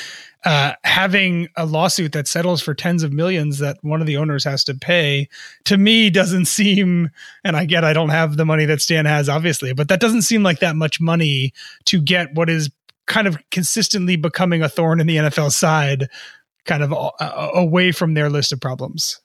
Uh, 0.45 0.73
having 0.83 1.49
a 1.57 1.65
lawsuit 1.65 2.13
that 2.13 2.27
settles 2.27 2.61
for 2.61 2.73
tens 2.73 3.03
of 3.03 3.11
millions 3.11 3.57
that 3.57 3.77
one 3.81 3.99
of 3.99 4.07
the 4.07 4.15
owners 4.15 4.45
has 4.45 4.63
to 4.63 4.75
pay 4.75 5.27
to 5.65 5.77
me 5.77 6.09
doesn't 6.09 6.45
seem. 6.45 7.09
And 7.43 7.57
I 7.57 7.65
get 7.65 7.83
I 7.83 7.91
don't 7.91 8.09
have 8.09 8.37
the 8.37 8.45
money 8.45 8.65
that 8.65 8.79
Stan 8.79 9.05
has, 9.05 9.27
obviously, 9.27 9.73
but 9.73 9.89
that 9.89 9.99
doesn't 9.99 10.21
seem 10.21 10.43
like 10.43 10.59
that 10.59 10.75
much 10.75 11.01
money 11.01 11.53
to 11.85 11.99
get 11.99 12.33
what 12.33 12.49
is 12.49 12.69
kind 13.07 13.27
of 13.27 13.37
consistently 13.51 14.15
becoming 14.15 14.61
a 14.61 14.69
thorn 14.69 14.99
in 14.99 15.07
the 15.07 15.17
NFL 15.17 15.51
side, 15.51 16.07
kind 16.65 16.83
of 16.83 16.93
away 17.55 17.91
from 17.91 18.13
their 18.13 18.29
list 18.29 18.51
of 18.51 18.61
problems. 18.61 19.19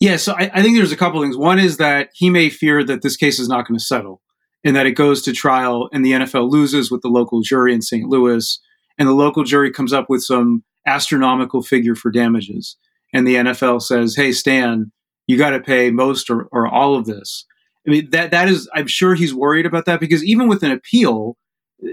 Yeah, 0.00 0.16
so 0.16 0.34
I, 0.34 0.50
I 0.52 0.62
think 0.62 0.76
there's 0.76 0.92
a 0.92 0.96
couple 0.96 1.22
things. 1.22 1.36
One 1.36 1.58
is 1.58 1.78
that 1.78 2.10
he 2.12 2.28
may 2.28 2.50
fear 2.50 2.84
that 2.84 3.02
this 3.02 3.16
case 3.16 3.38
is 3.38 3.48
not 3.48 3.66
going 3.66 3.78
to 3.78 3.84
settle 3.84 4.20
and 4.64 4.76
that 4.76 4.86
it 4.86 4.92
goes 4.92 5.22
to 5.22 5.32
trial 5.32 5.88
and 5.92 6.04
the 6.04 6.12
NFL 6.12 6.50
loses 6.50 6.90
with 6.90 7.02
the 7.02 7.08
local 7.08 7.40
jury 7.40 7.72
in 7.72 7.80
St. 7.80 8.08
Louis 8.08 8.60
and 8.98 9.08
the 9.08 9.14
local 9.14 9.44
jury 9.44 9.70
comes 9.70 9.92
up 9.92 10.10
with 10.10 10.22
some 10.22 10.64
astronomical 10.86 11.62
figure 11.62 11.94
for 11.94 12.10
damages. 12.10 12.76
And 13.14 13.26
the 13.26 13.36
NFL 13.36 13.82
says, 13.82 14.14
hey, 14.16 14.32
Stan, 14.32 14.92
you 15.26 15.38
got 15.38 15.50
to 15.50 15.60
pay 15.60 15.90
most 15.90 16.30
or, 16.30 16.48
or 16.52 16.68
all 16.68 16.94
of 16.94 17.06
this. 17.06 17.46
I 17.86 17.90
mean, 17.90 18.10
that, 18.10 18.30
that 18.32 18.48
is, 18.48 18.68
I'm 18.74 18.86
sure 18.86 19.14
he's 19.14 19.34
worried 19.34 19.66
about 19.66 19.86
that 19.86 20.00
because 20.00 20.24
even 20.24 20.48
with 20.48 20.62
an 20.62 20.70
appeal, 20.70 21.36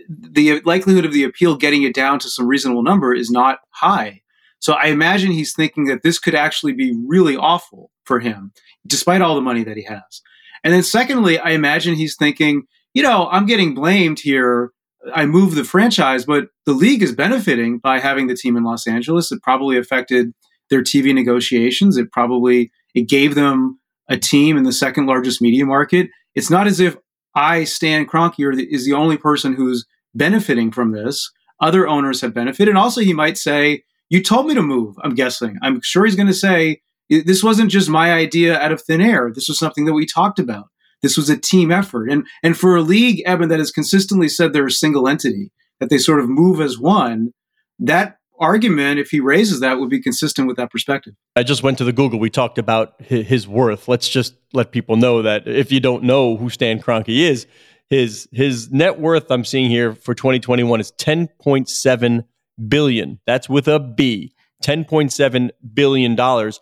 the 0.10 0.62
likelihood 0.66 1.06
of 1.06 1.14
the 1.14 1.24
appeal 1.24 1.56
getting 1.56 1.84
it 1.84 1.94
down 1.94 2.20
to 2.20 2.30
some 2.30 2.48
reasonable 2.48 2.84
number 2.84 3.14
is 3.14 3.30
not 3.30 3.60
high. 3.72 4.22
So 4.60 4.74
I 4.74 4.88
imagine 4.88 5.32
he's 5.32 5.54
thinking 5.54 5.86
that 5.86 6.02
this 6.04 6.20
could 6.20 6.36
actually 6.36 6.74
be 6.74 6.94
really 7.06 7.38
awful 7.38 7.92
for 8.06 8.20
him, 8.20 8.52
despite 8.86 9.22
all 9.22 9.36
the 9.36 9.42
money 9.42 9.64
that 9.64 9.78
he 9.78 9.84
has. 9.84 10.22
And 10.64 10.74
then 10.74 10.84
secondly, 10.84 11.38
I 11.40 11.52
imagine 11.52 11.96
he's 11.96 12.16
thinking, 12.16 12.64
you 12.94 13.04
know, 13.04 13.28
I'm 13.32 13.46
getting 13.46 13.76
blamed 13.76 14.20
here. 14.20 14.72
I 15.14 15.26
moved 15.26 15.56
the 15.56 15.64
franchise, 15.64 16.26
but 16.26 16.48
the 16.66 16.74
league 16.74 17.04
is 17.04 17.14
benefiting 17.14 17.78
by 17.78 18.00
having 18.00 18.28
the 18.28 18.36
team 18.36 18.58
in 18.58 18.64
Los 18.64 18.88
Angeles. 18.88 19.32
It 19.32 19.42
probably 19.44 19.78
affected 19.78 20.34
their 20.70 20.82
TV 20.82 21.14
negotiations. 21.14 21.98
It 21.98 22.12
probably 22.12 22.72
it 22.94 23.08
gave 23.08 23.36
them 23.36 23.80
a 24.10 24.18
team 24.18 24.58
in 24.58 24.64
the 24.64 24.74
second 24.74 25.06
largest 25.06 25.42
media 25.42 25.66
market. 25.66 26.10
It's 26.36 26.50
not 26.50 26.68
as 26.68 26.80
if 26.80 26.98
I, 27.38 27.64
Stan 27.64 28.06
Kroenke, 28.08 28.68
is 28.70 28.86
the 28.86 28.94
only 28.94 29.18
person 29.18 29.54
who's 29.54 29.86
benefiting 30.16 30.72
from 30.72 30.92
this. 30.92 31.32
Other 31.62 31.88
owners 31.88 32.22
have 32.22 32.34
benefited. 32.34 32.70
And 32.70 32.78
also, 32.78 33.02
he 33.02 33.14
might 33.14 33.38
say, 33.38 33.84
You 34.10 34.24
told 34.24 34.48
me 34.48 34.56
to 34.56 34.62
move, 34.62 34.96
I'm 35.04 35.16
guessing. 35.16 35.58
I'm 35.62 35.80
sure 35.82 36.06
he's 36.06 36.16
going 36.16 36.28
to 36.28 36.34
say, 36.34 36.82
This 37.10 37.44
wasn't 37.44 37.72
just 37.72 37.90
my 37.90 38.12
idea 38.12 38.60
out 38.60 38.72
of 38.72 38.82
thin 38.82 39.02
air. 39.02 39.32
This 39.34 39.48
was 39.48 39.60
something 39.60 39.86
that 39.86 39.94
we 39.94 40.06
talked 40.06 40.40
about. 40.40 40.66
This 41.04 41.16
was 41.16 41.30
a 41.30 41.38
team 41.38 41.72
effort. 41.72 42.10
And, 42.10 42.26
and 42.42 42.58
for 42.58 42.76
a 42.76 42.82
league, 42.82 43.22
Eben, 43.26 43.50
that 43.50 43.60
has 43.60 43.72
consistently 43.72 44.30
said 44.30 44.52
they're 44.52 44.66
a 44.66 44.72
single 44.72 45.08
entity, 45.08 45.52
that 45.80 45.92
they 45.92 46.00
sort 46.00 46.20
of 46.20 46.28
move 46.28 46.60
as 46.60 46.80
one, 46.80 47.34
that 47.80 48.18
argument, 48.40 49.00
if 49.00 49.10
he 49.10 49.20
raises 49.20 49.60
that, 49.60 49.80
would 49.80 49.90
be 49.90 50.02
consistent 50.02 50.48
with 50.48 50.58
that 50.58 50.72
perspective. 50.72 51.14
I 51.36 51.44
just 51.44 51.64
went 51.64 51.78
to 51.80 51.84
the 51.84 51.94
Google. 51.94 52.20
We 52.20 52.30
talked 52.30 52.58
about 52.58 53.02
his 53.02 53.48
worth. 53.48 53.88
Let's 53.88 54.10
just 54.10 54.36
let 54.54 54.72
people 54.72 54.96
know 54.96 55.22
that 55.22 55.48
if 55.48 55.72
you 55.72 55.80
don't 55.80 56.04
know 56.04 56.38
who 56.38 56.50
Stan 56.50 56.80
Kroenke 56.80 57.30
is, 57.30 57.48
his 57.90 58.28
his 58.32 58.72
net 58.72 59.00
worth 59.00 59.32
I'm 59.32 59.46
seeing 59.46 59.70
here 59.70 59.94
for 59.94 60.14
2021 60.14 60.80
is 60.80 60.92
10.7 60.94 62.26
billion. 62.68 63.20
That's 63.26 63.48
with 63.48 63.68
a 63.68 63.80
B. 63.80 64.34
10.7 64.64 65.50
billion 65.74 66.16
dollars, 66.16 66.60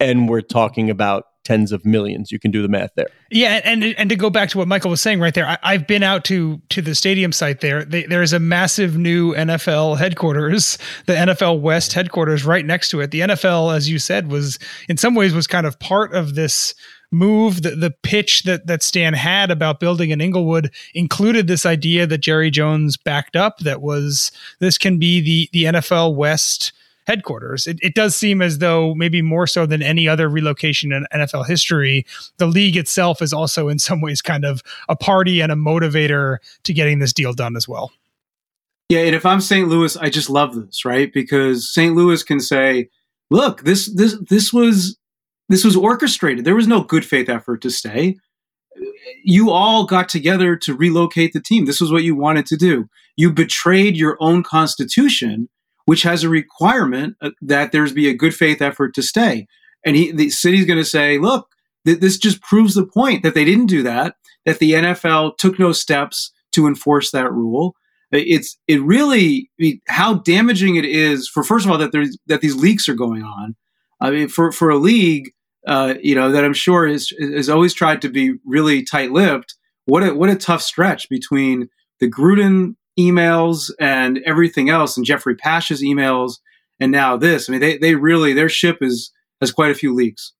and 0.00 0.28
we're 0.28 0.40
talking 0.40 0.90
about 0.90 1.24
tens 1.44 1.72
of 1.72 1.84
millions. 1.84 2.30
You 2.30 2.38
can 2.38 2.50
do 2.50 2.62
the 2.62 2.68
math 2.68 2.90
there. 2.94 3.08
Yeah, 3.30 3.60
and 3.64 3.82
and 3.82 4.10
to 4.10 4.16
go 4.16 4.30
back 4.30 4.50
to 4.50 4.58
what 4.58 4.68
Michael 4.68 4.90
was 4.90 5.00
saying 5.00 5.20
right 5.20 5.34
there, 5.34 5.58
I, 5.62 5.72
have 5.72 5.86
been 5.86 6.02
out 6.02 6.24
to 6.26 6.60
to 6.68 6.82
the 6.82 6.94
stadium 6.94 7.32
site 7.32 7.60
there. 7.60 7.84
They, 7.84 8.04
there 8.04 8.22
is 8.22 8.32
a 8.32 8.38
massive 8.38 8.96
new 8.96 9.34
NFL 9.34 9.98
headquarters, 9.98 10.78
the 11.06 11.14
NFL 11.14 11.60
West 11.60 11.92
headquarters, 11.92 12.44
right 12.44 12.64
next 12.64 12.90
to 12.90 13.00
it. 13.00 13.10
The 13.10 13.20
NFL, 13.20 13.74
as 13.74 13.88
you 13.88 13.98
said, 13.98 14.30
was 14.30 14.58
in 14.88 14.96
some 14.96 15.14
ways 15.14 15.34
was 15.34 15.46
kind 15.46 15.66
of 15.66 15.78
part 15.78 16.14
of 16.14 16.34
this 16.34 16.74
move 17.10 17.62
the, 17.62 17.70
the 17.70 17.90
pitch 17.90 18.42
that 18.42 18.66
that 18.66 18.82
Stan 18.82 19.14
had 19.14 19.50
about 19.50 19.80
building 19.80 20.10
in 20.10 20.20
Inglewood 20.20 20.70
included 20.94 21.46
this 21.46 21.64
idea 21.64 22.06
that 22.06 22.18
Jerry 22.18 22.50
Jones 22.50 22.96
backed 22.96 23.36
up 23.36 23.58
that 23.60 23.80
was 23.80 24.30
this 24.60 24.76
can 24.76 24.98
be 24.98 25.20
the 25.20 25.48
the 25.52 25.64
NFL 25.72 26.14
West 26.14 26.72
headquarters. 27.08 27.66
It, 27.66 27.78
it 27.82 27.94
does 27.94 28.14
seem 28.14 28.42
as 28.42 28.58
though 28.58 28.94
maybe 28.94 29.22
more 29.22 29.46
so 29.46 29.64
than 29.64 29.82
any 29.82 30.06
other 30.06 30.28
relocation 30.28 30.92
in 30.92 31.06
NFL 31.12 31.46
history, 31.46 32.04
the 32.36 32.46
league 32.46 32.76
itself 32.76 33.22
is 33.22 33.32
also 33.32 33.68
in 33.68 33.78
some 33.78 34.02
ways 34.02 34.20
kind 34.20 34.44
of 34.44 34.62
a 34.90 34.94
party 34.94 35.40
and 35.40 35.50
a 35.50 35.56
motivator 35.56 36.36
to 36.64 36.74
getting 36.74 36.98
this 36.98 37.14
deal 37.14 37.32
done 37.32 37.56
as 37.56 37.66
well. 37.66 37.90
Yeah, 38.90 39.00
and 39.00 39.14
if 39.14 39.24
I'm 39.26 39.40
St. 39.40 39.68
Louis, 39.68 39.96
I 39.96 40.10
just 40.10 40.30
love 40.30 40.54
this, 40.54 40.84
right? 40.84 41.12
Because 41.12 41.72
St. 41.72 41.94
Louis 41.94 42.22
can 42.22 42.40
say, 42.40 42.88
"Look, 43.30 43.62
this 43.64 43.92
this 43.94 44.16
this 44.28 44.52
was 44.52 44.98
this 45.48 45.64
was 45.64 45.76
orchestrated. 45.76 46.44
There 46.44 46.54
was 46.54 46.66
no 46.66 46.82
good 46.82 47.04
faith 47.04 47.28
effort 47.28 47.60
to 47.62 47.70
stay. 47.70 48.16
You 49.24 49.50
all 49.50 49.84
got 49.84 50.08
together 50.08 50.56
to 50.56 50.74
relocate 50.74 51.32
the 51.32 51.40
team. 51.40 51.64
This 51.64 51.80
was 51.80 51.90
what 51.90 52.02
you 52.02 52.14
wanted 52.14 52.46
to 52.46 52.56
do. 52.56 52.88
You 53.16 53.30
betrayed 53.30 53.96
your 53.96 54.16
own 54.20 54.42
constitution 54.42 55.48
which 55.88 56.02
has 56.02 56.22
a 56.22 56.28
requirement 56.28 57.16
uh, 57.22 57.30
that 57.40 57.72
there's 57.72 57.94
be 57.94 58.10
a 58.10 58.14
good 58.14 58.34
faith 58.34 58.60
effort 58.60 58.94
to 58.94 59.02
stay. 59.02 59.46
and 59.86 59.96
he 59.96 60.12
the 60.12 60.28
city's 60.28 60.66
going 60.66 60.78
to 60.78 60.84
say, 60.84 61.16
look, 61.16 61.48
th- 61.86 62.00
this 62.00 62.18
just 62.18 62.42
proves 62.42 62.74
the 62.74 62.84
point 62.84 63.22
that 63.22 63.32
they 63.32 63.46
didn't 63.46 63.68
do 63.68 63.82
that, 63.82 64.16
that 64.44 64.58
the 64.58 64.72
NFL 64.72 65.38
took 65.38 65.58
no 65.58 65.72
steps 65.72 66.30
to 66.52 66.66
enforce 66.66 67.10
that 67.12 67.32
rule. 67.32 67.74
It's 68.12 68.58
it 68.68 68.82
really 68.82 69.50
how 69.88 70.18
damaging 70.18 70.76
it 70.76 70.84
is 70.84 71.26
for 71.26 71.42
first 71.42 71.64
of 71.64 71.72
all 71.72 71.78
that 71.78 71.92
there's 71.92 72.18
that 72.26 72.42
these 72.42 72.54
leaks 72.54 72.86
are 72.86 72.94
going 72.94 73.22
on. 73.22 73.56
I 73.98 74.10
mean, 74.10 74.28
for 74.28 74.52
for 74.52 74.68
a 74.68 74.76
league, 74.76 75.30
uh, 75.66 75.94
you 76.02 76.14
know, 76.14 76.30
that 76.30 76.44
I'm 76.44 76.52
sure 76.52 76.86
has 76.86 77.08
has 77.18 77.48
always 77.48 77.72
tried 77.72 78.02
to 78.02 78.10
be 78.10 78.34
really 78.44 78.84
tight 78.84 79.10
lipped. 79.10 79.54
What 79.86 80.02
a 80.02 80.14
what 80.14 80.28
a 80.28 80.36
tough 80.36 80.60
stretch 80.60 81.08
between 81.08 81.70
the 81.98 82.10
Gruden 82.10 82.74
emails 82.98 83.70
and 83.78 84.20
everything 84.26 84.68
else, 84.70 84.96
and 84.96 85.06
Jeffrey 85.06 85.34
Pash's 85.34 85.82
emails, 85.82 86.38
and 86.80 86.92
now 86.92 87.16
this. 87.16 87.48
I 87.48 87.52
mean, 87.52 87.60
they 87.60 87.78
they 87.78 87.94
really 87.94 88.32
their 88.32 88.48
ship 88.48 88.78
is 88.80 89.12
has 89.40 89.52
quite 89.52 89.70
a 89.70 89.74
few 89.74 89.94
leaks. 89.94 90.32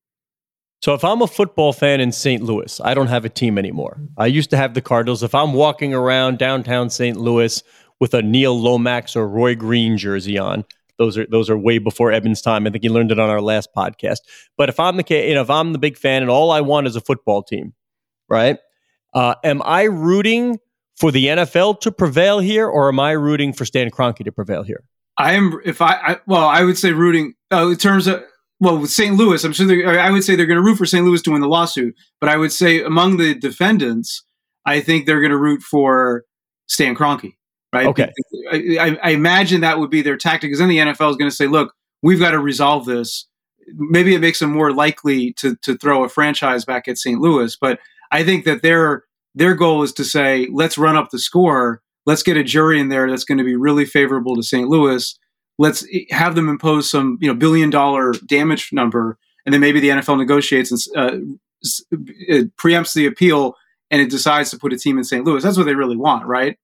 So 0.81 0.95
if 0.95 1.05
I'm 1.05 1.23
a 1.23 1.27
football 1.27 1.73
fan 1.73 2.01
in 2.01 2.13
St. 2.13 2.43
Louis, 2.43 2.81
I 2.85 2.95
don't 2.95 3.09
have 3.09 3.25
a 3.25 3.29
team 3.29 3.59
anymore. 3.59 4.01
I 4.17 4.27
used 4.27 4.51
to 4.51 4.57
have 4.57 4.75
the 4.75 4.81
Cardinals. 4.81 5.25
If 5.25 5.35
I'm 5.35 5.53
walking 5.53 5.93
around 5.93 6.39
downtown 6.39 6.89
St. 6.89 7.17
Louis 7.17 7.63
with 7.99 8.15
a 8.15 8.23
Neil 8.23 8.59
Lomax 8.59 9.17
or 9.17 9.29
Roy 9.29 9.57
Green 9.57 9.99
jersey 9.99 10.39
on, 10.39 10.65
those 10.99 11.17
are 11.19 11.27
those 11.27 11.49
are 11.51 11.59
way 11.59 11.79
before 11.79 12.13
Eben's 12.13 12.43
time. 12.43 12.67
I 12.67 12.71
think 12.71 12.85
he 12.85 12.91
learned 12.91 13.13
it 13.13 13.19
on 13.19 13.31
our 13.31 13.41
last 13.41 13.71
podcast. 13.77 14.19
But 14.57 14.69
if 14.69 14.79
I'm 14.79 14.97
the 14.97 15.05
you 15.09 15.35
know 15.35 15.43
if 15.43 15.51
I'm 15.51 15.73
the 15.73 15.79
big 15.79 15.97
fan 15.97 16.23
and 16.23 16.31
all 16.31 16.51
I 16.51 16.61
want 16.61 16.87
is 16.87 16.97
a 16.97 17.01
football 17.01 17.43
team, 17.43 17.73
right? 18.29 18.59
Uh, 19.15 19.35
am 19.43 19.63
I 19.65 19.85
rooting 19.85 20.59
for 20.99 21.13
the 21.13 21.27
NFL 21.27 21.81
to 21.81 21.93
prevail 21.93 22.41
here, 22.41 22.67
or 22.67 22.89
am 22.89 22.99
I 22.99 23.13
rooting 23.13 23.53
for 23.53 23.65
Stan 23.65 23.91
Kroenke 23.91 24.25
to 24.25 24.33
prevail 24.33 24.63
here? 24.63 24.85
I 25.17 25.35
am. 25.35 25.61
If 25.65 25.83
I, 25.83 25.93
I 25.93 26.17
well, 26.27 26.47
I 26.47 26.65
would 26.65 26.79
say 26.79 26.93
rooting 26.93 27.35
uh, 27.53 27.69
in 27.69 27.77
terms 27.77 28.07
of 28.07 28.23
well, 28.61 28.79
with 28.79 28.91
St. 28.91 29.17
Louis, 29.17 29.43
I'm 29.45 29.53
sure 29.53 29.99
I 29.99 30.11
would 30.11 30.25
say 30.25 30.35
they're 30.35 30.47
going 30.47 30.57
to 30.59 30.63
root 30.63 30.77
for 30.77 30.87
St. 30.87 31.05
Louis 31.05 31.23
to 31.23 31.31
win 31.31 31.41
the 31.41 31.49
lawsuit. 31.49 31.95
But 32.21 32.29
I 32.29 32.37
would 32.37 32.53
say 32.53 32.83
among 32.83 33.17
the 33.17 33.35
defendants, 33.35 34.25
I 34.67 34.81
think 34.81 35.07
they're 35.07 35.21
going 35.21 35.31
to 35.31 35.39
root 35.39 35.63
for 35.63 36.25
Stan 36.67 36.97
Kroenke, 36.97 37.35
right? 37.73 37.87
Okay. 37.87 38.13
I, 38.51 38.99
I, 39.03 39.11
imagine 39.11 39.61
that 39.61 39.79
would 39.79 39.91
be 39.91 40.03
their 40.03 40.17
tactic. 40.17 40.49
Because 40.49 40.59
then 40.59 40.69
the 40.69 40.79
NFL 40.79 41.11
is 41.11 41.17
going 41.17 41.31
to 41.31 41.37
say, 41.37 41.47
look, 41.47 41.73
we've 42.03 42.19
got 42.19 42.33
to 42.33 42.41
resolve 42.41 42.85
this. 42.85 43.27
Maybe 43.77 44.15
it 44.15 44.21
makes 44.21 44.41
them 44.41 44.51
more 44.51 44.73
likely 44.73 45.35
to 45.35 45.57
to 45.63 45.77
throw 45.77 46.03
a 46.03 46.09
franchise 46.09 46.65
back 46.65 46.89
at 46.89 46.99
St. 46.99 47.21
Louis. 47.21 47.57
But 47.61 47.79
I 48.11 48.25
think 48.25 48.45
that 48.45 48.63
their 48.63 49.05
their 49.39 49.55
goal 49.55 49.83
is 49.83 49.93
to 49.95 50.05
say, 50.05 50.49
let's 50.53 50.79
run 50.79 50.97
up 50.97 51.11
the 51.11 51.19
score. 51.19 51.81
Let's 52.07 52.23
get 52.23 52.37
a 52.37 52.45
jury 52.45 52.81
in 52.81 52.89
there 52.89 53.09
that's 53.09 53.25
going 53.25 53.39
to 53.39 53.45
be 53.45 53.57
really 53.57 53.85
favorable 53.85 54.37
to 54.37 54.43
St. 54.43 54.69
Louis 54.69 55.19
let's 55.59 55.85
have 56.11 56.35
them 56.35 56.49
impose 56.49 56.91
some 56.91 57.19
you 57.21 57.29
know 57.29 57.35
billion 57.35 57.71
dollar 57.71 58.13
damage 58.27 58.71
number, 58.73 59.19
and 59.45 59.53
then 59.53 59.61
maybe 59.61 59.81
the 59.81 59.89
NFL 59.89 60.19
negotiates 60.19 60.71
and 60.71 60.81
uh, 60.97 62.45
preempts 62.57 62.95
the 62.95 63.07
appeal, 63.07 63.55
and 63.91 64.01
it 64.01 64.11
decides 64.11 64.51
to 64.51 64.59
put 64.59 64.73
a 64.73 64.79
team 64.79 64.97
in 64.97 65.05
St. 65.05 65.25
Louis. 65.25 65.43
That's 65.43 65.59
what 65.59 65.67
they 65.67 65.75
really 65.75 65.97
want, 65.97 66.27
right? 66.27 66.57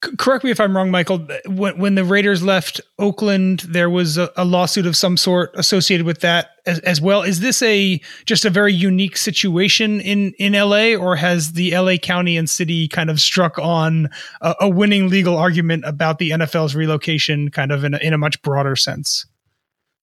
Correct 0.00 0.44
me 0.44 0.50
if 0.50 0.60
I'm 0.60 0.76
wrong, 0.76 0.90
Michael. 0.90 1.26
When, 1.46 1.78
when 1.78 1.94
the 1.94 2.04
Raiders 2.04 2.42
left 2.42 2.80
Oakland, 2.98 3.60
there 3.60 3.88
was 3.90 4.18
a, 4.18 4.30
a 4.36 4.44
lawsuit 4.44 4.86
of 4.86 4.96
some 4.96 5.16
sort 5.16 5.50
associated 5.54 6.06
with 6.06 6.20
that 6.20 6.50
as, 6.66 6.78
as, 6.80 7.00
well. 7.00 7.22
Is 7.22 7.40
this 7.40 7.62
a 7.62 8.00
just 8.26 8.44
a 8.44 8.50
very 8.50 8.72
unique 8.72 9.16
situation 9.16 10.00
in 10.00 10.32
in 10.38 10.52
LA, 10.52 10.94
or 10.94 11.16
has 11.16 11.52
the 11.52 11.76
LA 11.76 11.96
County 11.96 12.36
and 12.36 12.48
City 12.48 12.88
kind 12.88 13.10
of 13.10 13.20
struck 13.20 13.58
on 13.58 14.08
a, 14.40 14.54
a 14.62 14.68
winning 14.68 15.08
legal 15.08 15.36
argument 15.36 15.84
about 15.86 16.18
the 16.18 16.30
NFL's 16.30 16.74
relocation, 16.74 17.50
kind 17.50 17.72
of 17.72 17.84
in 17.84 17.94
a, 17.94 17.98
in 17.98 18.12
a 18.12 18.18
much 18.18 18.40
broader 18.42 18.76
sense? 18.76 19.26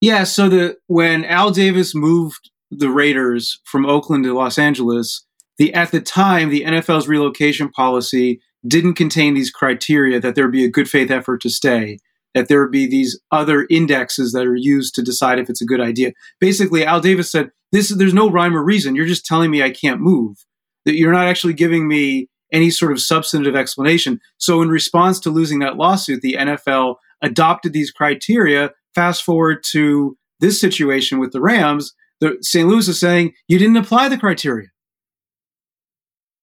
Yeah. 0.02 0.24
So 0.24 0.50
the 0.50 0.78
when 0.88 1.24
Al 1.26 1.52
Davis 1.52 1.94
moved 1.94 2.50
the 2.72 2.90
Raiders 2.90 3.60
from 3.66 3.86
Oakland 3.86 4.24
to 4.24 4.34
Los 4.34 4.58
Angeles, 4.58 5.24
the 5.58 5.74
at 5.74 5.92
the 5.92 6.02
time 6.02 6.50
the 6.50 6.64
NFL's 6.64 7.08
relocation 7.08 7.70
policy 7.70 8.42
didn't 8.67 8.96
contain 8.96 9.34
these 9.34 9.51
criteria 9.51 10.20
that 10.20 10.35
there 10.35 10.48
be 10.48 10.64
a 10.64 10.70
good 10.70 10.90
faith 10.90 11.11
effort 11.11 11.42
to 11.42 11.50
stay, 11.50 12.00
that 12.33 12.48
there 12.48 12.68
be 12.68 12.88
these 12.88 13.20
other 13.31 13.68
indexes 13.70 14.31
that 14.33 14.46
are 14.46 14.55
used 14.55 14.96
to 14.96 15.01
decide 15.01 15.40
if 15.40 15.50
it's 15.50 15.61
a 15.61 15.66
good 15.66 15.81
idea. 15.81 16.14
Basically, 16.40 16.85
Al 16.85 17.00
Davis 17.00 17.31
said, 17.31 17.51
"This 17.72 17.90
there's 17.90 18.14
no 18.14 18.29
rhyme 18.29 18.55
or 18.55 18.64
reason. 18.64 18.96
You're 18.96 19.05
just 19.05 19.25
telling 19.25 19.51
me 19.51 19.61
I 19.61 19.72
can't 19.72 20.01
move. 20.01 20.46
That 20.85 20.96
you're 20.96 21.14
not 21.14 21.27
actually 21.27 21.53
giving 21.53 21.88
me 21.88 22.29
any 22.51 22.70
sort 22.70 22.92
of 22.92 23.01
substantive 23.01 23.55
explanation." 23.55 24.20
So, 24.38 24.61
in 24.61 24.70
response 24.70 25.20
to 25.22 25.29
losing 25.29 25.59
that 25.59 25.77
lawsuit, 25.77 26.22
the 26.22 26.38
NFL 26.38 26.96
adopted 27.22 27.74
these 27.74 27.92
criteria. 27.92 28.72
Fast 28.96 29.24
forward 29.24 29.64
to 29.72 30.18
this 30.40 30.61
situation 30.61 31.20
with 31.20 31.31
the 31.31 31.42
Rams, 31.42 31.94
the 32.20 32.38
St. 32.42 32.68
Louis 32.68 32.88
is 32.88 33.00
saying 33.00 33.33
you 33.48 33.57
didn't 33.57 33.77
apply 33.77 34.07
the 34.07 34.18
criteria. 34.18 34.68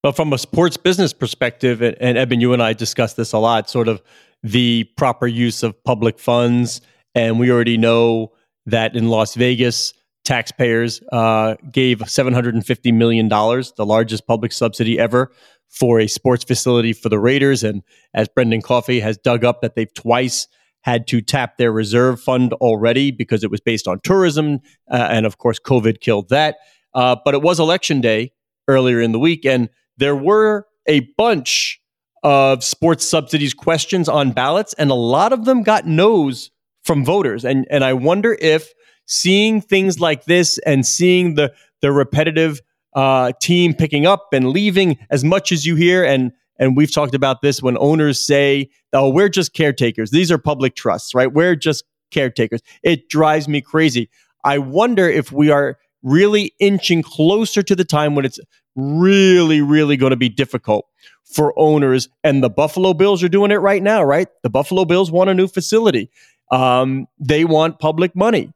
But 0.03 0.15
from 0.15 0.33
a 0.33 0.37
sports 0.37 0.77
business 0.77 1.13
perspective, 1.13 1.81
and, 1.81 2.17
Eben, 2.17 2.41
you 2.41 2.53
and 2.53 2.63
I 2.63 2.73
discussed 2.73 3.17
this 3.17 3.33
a 3.33 3.37
lot, 3.37 3.69
sort 3.69 3.87
of 3.87 4.01
the 4.41 4.85
proper 4.97 5.27
use 5.27 5.61
of 5.61 5.81
public 5.83 6.17
funds. 6.17 6.81
And 7.13 7.39
we 7.39 7.51
already 7.51 7.77
know 7.77 8.31
that 8.65 8.95
in 8.95 9.09
Las 9.09 9.35
Vegas, 9.35 9.93
taxpayers 10.23 11.01
uh, 11.11 11.55
gave 11.71 11.99
$750 11.99 12.93
million, 12.93 13.27
the 13.27 13.85
largest 13.85 14.25
public 14.25 14.51
subsidy 14.51 14.97
ever, 14.97 15.31
for 15.69 15.99
a 15.99 16.07
sports 16.07 16.43
facility 16.43 16.93
for 16.93 17.09
the 17.09 17.19
Raiders. 17.19 17.63
And 17.63 17.83
as 18.13 18.27
Brendan 18.27 18.61
Coffey 18.61 18.99
has 18.99 19.17
dug 19.17 19.45
up, 19.45 19.61
that 19.61 19.75
they've 19.75 19.93
twice 19.93 20.47
had 20.81 21.05
to 21.07 21.21
tap 21.21 21.57
their 21.57 21.71
reserve 21.71 22.19
fund 22.19 22.53
already 22.53 23.11
because 23.11 23.43
it 23.43 23.51
was 23.51 23.61
based 23.61 23.87
on 23.87 23.99
tourism. 24.03 24.59
Uh, 24.89 25.07
and 25.11 25.25
of 25.25 25.37
course, 25.37 25.59
COVID 25.59 26.01
killed 26.01 26.29
that. 26.29 26.57
Uh, 26.93 27.15
but 27.23 27.35
it 27.35 27.41
was 27.41 27.59
election 27.59 28.01
day 28.01 28.31
earlier 28.67 28.99
in 28.99 29.11
the 29.11 29.19
week. 29.19 29.45
And 29.45 29.69
there 29.97 30.15
were 30.15 30.65
a 30.87 31.01
bunch 31.17 31.79
of 32.23 32.63
sports 32.63 33.07
subsidies 33.07 33.53
questions 33.53 34.07
on 34.07 34.31
ballots, 34.31 34.73
and 34.73 34.91
a 34.91 34.95
lot 34.95 35.33
of 35.33 35.45
them 35.45 35.63
got 35.63 35.85
no's 35.85 36.51
from 36.83 37.05
voters. 37.05 37.45
And 37.45 37.65
and 37.69 37.83
I 37.83 37.93
wonder 37.93 38.37
if 38.41 38.71
seeing 39.05 39.61
things 39.61 39.99
like 39.99 40.25
this 40.25 40.57
and 40.59 40.85
seeing 40.85 41.35
the 41.35 41.53
the 41.81 41.91
repetitive 41.91 42.61
uh, 42.95 43.31
team 43.41 43.73
picking 43.73 44.05
up 44.05 44.27
and 44.33 44.49
leaving 44.49 44.97
as 45.09 45.23
much 45.23 45.51
as 45.51 45.65
you 45.65 45.75
hear 45.75 46.03
and 46.03 46.31
and 46.59 46.77
we've 46.77 46.93
talked 46.93 47.15
about 47.15 47.41
this 47.41 47.61
when 47.61 47.75
owners 47.79 48.23
say, 48.23 48.69
"Oh, 48.93 49.09
we're 49.09 49.29
just 49.29 49.53
caretakers. 49.53 50.11
These 50.11 50.31
are 50.31 50.37
public 50.37 50.75
trusts, 50.75 51.15
right? 51.15 51.31
We're 51.31 51.55
just 51.55 51.83
caretakers." 52.11 52.61
It 52.83 53.09
drives 53.09 53.47
me 53.47 53.61
crazy. 53.61 54.09
I 54.43 54.59
wonder 54.59 55.09
if 55.09 55.31
we 55.31 55.49
are 55.49 55.77
really 56.03 56.53
inching 56.59 57.03
closer 57.03 57.61
to 57.63 57.75
the 57.75 57.85
time 57.85 58.15
when 58.15 58.25
it's 58.25 58.39
really, 58.75 59.61
really 59.61 59.97
going 59.97 60.11
to 60.11 60.17
be 60.17 60.29
difficult 60.29 60.85
for 61.25 61.57
owners. 61.57 62.09
And 62.23 62.43
the 62.43 62.49
Buffalo 62.49 62.93
Bills 62.93 63.23
are 63.23 63.29
doing 63.29 63.51
it 63.51 63.55
right 63.55 63.81
now, 63.81 64.03
right? 64.03 64.27
The 64.43 64.49
Buffalo 64.49 64.85
Bills 64.85 65.11
want 65.11 65.29
a 65.29 65.33
new 65.33 65.47
facility. 65.47 66.09
Um, 66.51 67.07
they 67.19 67.45
want 67.45 67.79
public 67.79 68.15
money. 68.15 68.51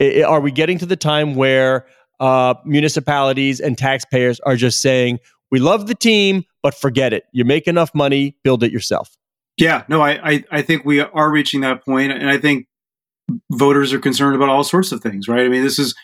I, 0.00 0.22
are 0.22 0.40
we 0.40 0.50
getting 0.50 0.78
to 0.78 0.86
the 0.86 0.96
time 0.96 1.34
where 1.34 1.86
uh, 2.20 2.54
municipalities 2.64 3.60
and 3.60 3.76
taxpayers 3.76 4.40
are 4.40 4.56
just 4.56 4.80
saying, 4.80 5.18
we 5.50 5.60
love 5.60 5.86
the 5.86 5.94
team, 5.94 6.44
but 6.62 6.74
forget 6.74 7.12
it. 7.12 7.24
You 7.32 7.44
make 7.44 7.68
enough 7.68 7.94
money, 7.94 8.36
build 8.42 8.64
it 8.64 8.72
yourself. 8.72 9.16
Yeah, 9.56 9.84
no, 9.88 10.02
I, 10.02 10.30
I, 10.30 10.44
I 10.50 10.62
think 10.62 10.84
we 10.84 11.00
are 11.00 11.30
reaching 11.30 11.60
that 11.62 11.84
point, 11.84 12.12
and 12.12 12.28
I 12.28 12.36
think 12.36 12.66
voters 13.50 13.92
are 13.92 13.98
concerned 13.98 14.36
about 14.36 14.48
all 14.48 14.64
sorts 14.64 14.92
of 14.92 15.00
things, 15.00 15.28
right? 15.28 15.46
I 15.46 15.48
mean, 15.48 15.62
this 15.62 15.78
is 15.78 15.94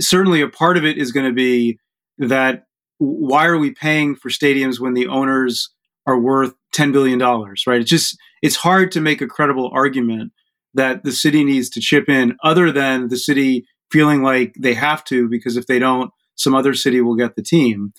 certainly 0.00 0.40
a 0.40 0.48
part 0.48 0.76
of 0.76 0.84
it 0.84 0.98
is 0.98 1.12
going 1.12 1.26
to 1.26 1.32
be 1.32 1.78
that 2.18 2.64
why 2.98 3.46
are 3.46 3.58
we 3.58 3.72
paying 3.72 4.14
for 4.14 4.28
stadiums 4.28 4.78
when 4.78 4.94
the 4.94 5.06
owners 5.06 5.70
are 6.06 6.20
worth 6.20 6.52
$10 6.74 6.92
billion, 6.92 7.18
right? 7.18 7.80
It's 7.80 7.90
just, 7.90 8.16
it's 8.42 8.56
hard 8.56 8.92
to 8.92 9.00
make 9.00 9.20
a 9.20 9.26
credible 9.26 9.70
argument 9.72 10.32
that 10.74 11.04
the 11.04 11.12
city 11.12 11.44
needs 11.44 11.68
to 11.70 11.80
chip 11.80 12.08
in 12.08 12.36
other 12.44 12.70
than 12.70 13.08
the 13.08 13.16
city 13.16 13.64
feeling 13.90 14.22
like 14.22 14.54
they 14.58 14.74
have 14.74 15.04
to, 15.04 15.28
because 15.28 15.56
if 15.56 15.66
they 15.66 15.78
don't, 15.78 16.10
some 16.36 16.54
other 16.54 16.74
city 16.74 17.00
will 17.00 17.16
get 17.16 17.36
the 17.36 17.42
team. 17.42 17.92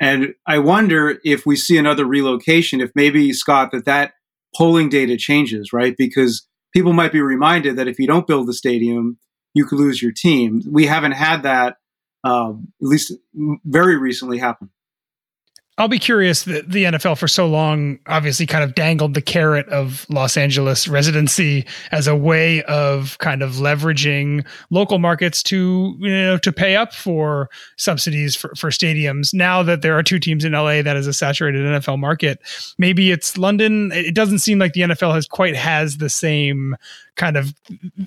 And 0.00 0.34
I 0.46 0.58
wonder 0.58 1.18
if 1.24 1.46
we 1.46 1.56
see 1.56 1.78
another 1.78 2.04
relocation, 2.04 2.80
if 2.80 2.90
maybe, 2.94 3.32
Scott, 3.32 3.70
that 3.72 3.86
that 3.86 4.12
polling 4.54 4.88
data 4.88 5.16
changes, 5.16 5.72
right? 5.72 5.94
Because 5.96 6.46
people 6.72 6.92
might 6.92 7.12
be 7.12 7.20
reminded 7.20 7.76
that 7.76 7.88
if 7.88 7.98
you 7.98 8.06
don't 8.06 8.26
build 8.26 8.46
the 8.46 8.54
stadium, 8.54 9.18
you 9.58 9.66
could 9.66 9.78
lose 9.78 10.00
your 10.00 10.12
team. 10.12 10.62
We 10.70 10.86
haven't 10.86 11.12
had 11.12 11.42
that 11.42 11.76
um, 12.24 12.72
at 12.80 12.86
least 12.86 13.12
very 13.64 13.96
recently 13.96 14.38
happened. 14.38 14.70
I'll 15.78 15.86
be 15.86 16.00
curious 16.00 16.42
that 16.42 16.68
the 16.68 16.84
NFL 16.84 17.18
for 17.18 17.28
so 17.28 17.46
long 17.46 18.00
obviously 18.08 18.46
kind 18.46 18.64
of 18.64 18.74
dangled 18.74 19.14
the 19.14 19.22
carrot 19.22 19.68
of 19.68 20.06
Los 20.10 20.36
Angeles 20.36 20.88
residency 20.88 21.66
as 21.92 22.08
a 22.08 22.16
way 22.16 22.64
of 22.64 23.16
kind 23.18 23.42
of 23.42 23.52
leveraging 23.52 24.44
local 24.70 24.98
markets 24.98 25.40
to 25.44 25.96
you 26.00 26.10
know 26.10 26.36
to 26.38 26.52
pay 26.52 26.74
up 26.74 26.92
for 26.92 27.48
subsidies 27.76 28.34
for, 28.34 28.52
for 28.56 28.70
stadiums. 28.70 29.32
Now 29.32 29.62
that 29.62 29.82
there 29.82 29.96
are 29.96 30.02
two 30.02 30.18
teams 30.18 30.44
in 30.44 30.50
LA 30.50 30.82
that 30.82 30.96
is 30.96 31.06
a 31.06 31.12
saturated 31.12 31.64
NFL 31.64 32.00
market, 32.00 32.40
maybe 32.76 33.12
it's 33.12 33.38
London. 33.38 33.92
It 33.92 34.16
doesn't 34.16 34.40
seem 34.40 34.58
like 34.58 34.72
the 34.72 34.80
NFL 34.80 35.14
has 35.14 35.28
quite 35.28 35.54
has 35.54 35.98
the 35.98 36.10
same 36.10 36.76
kind 37.18 37.36
of 37.36 37.52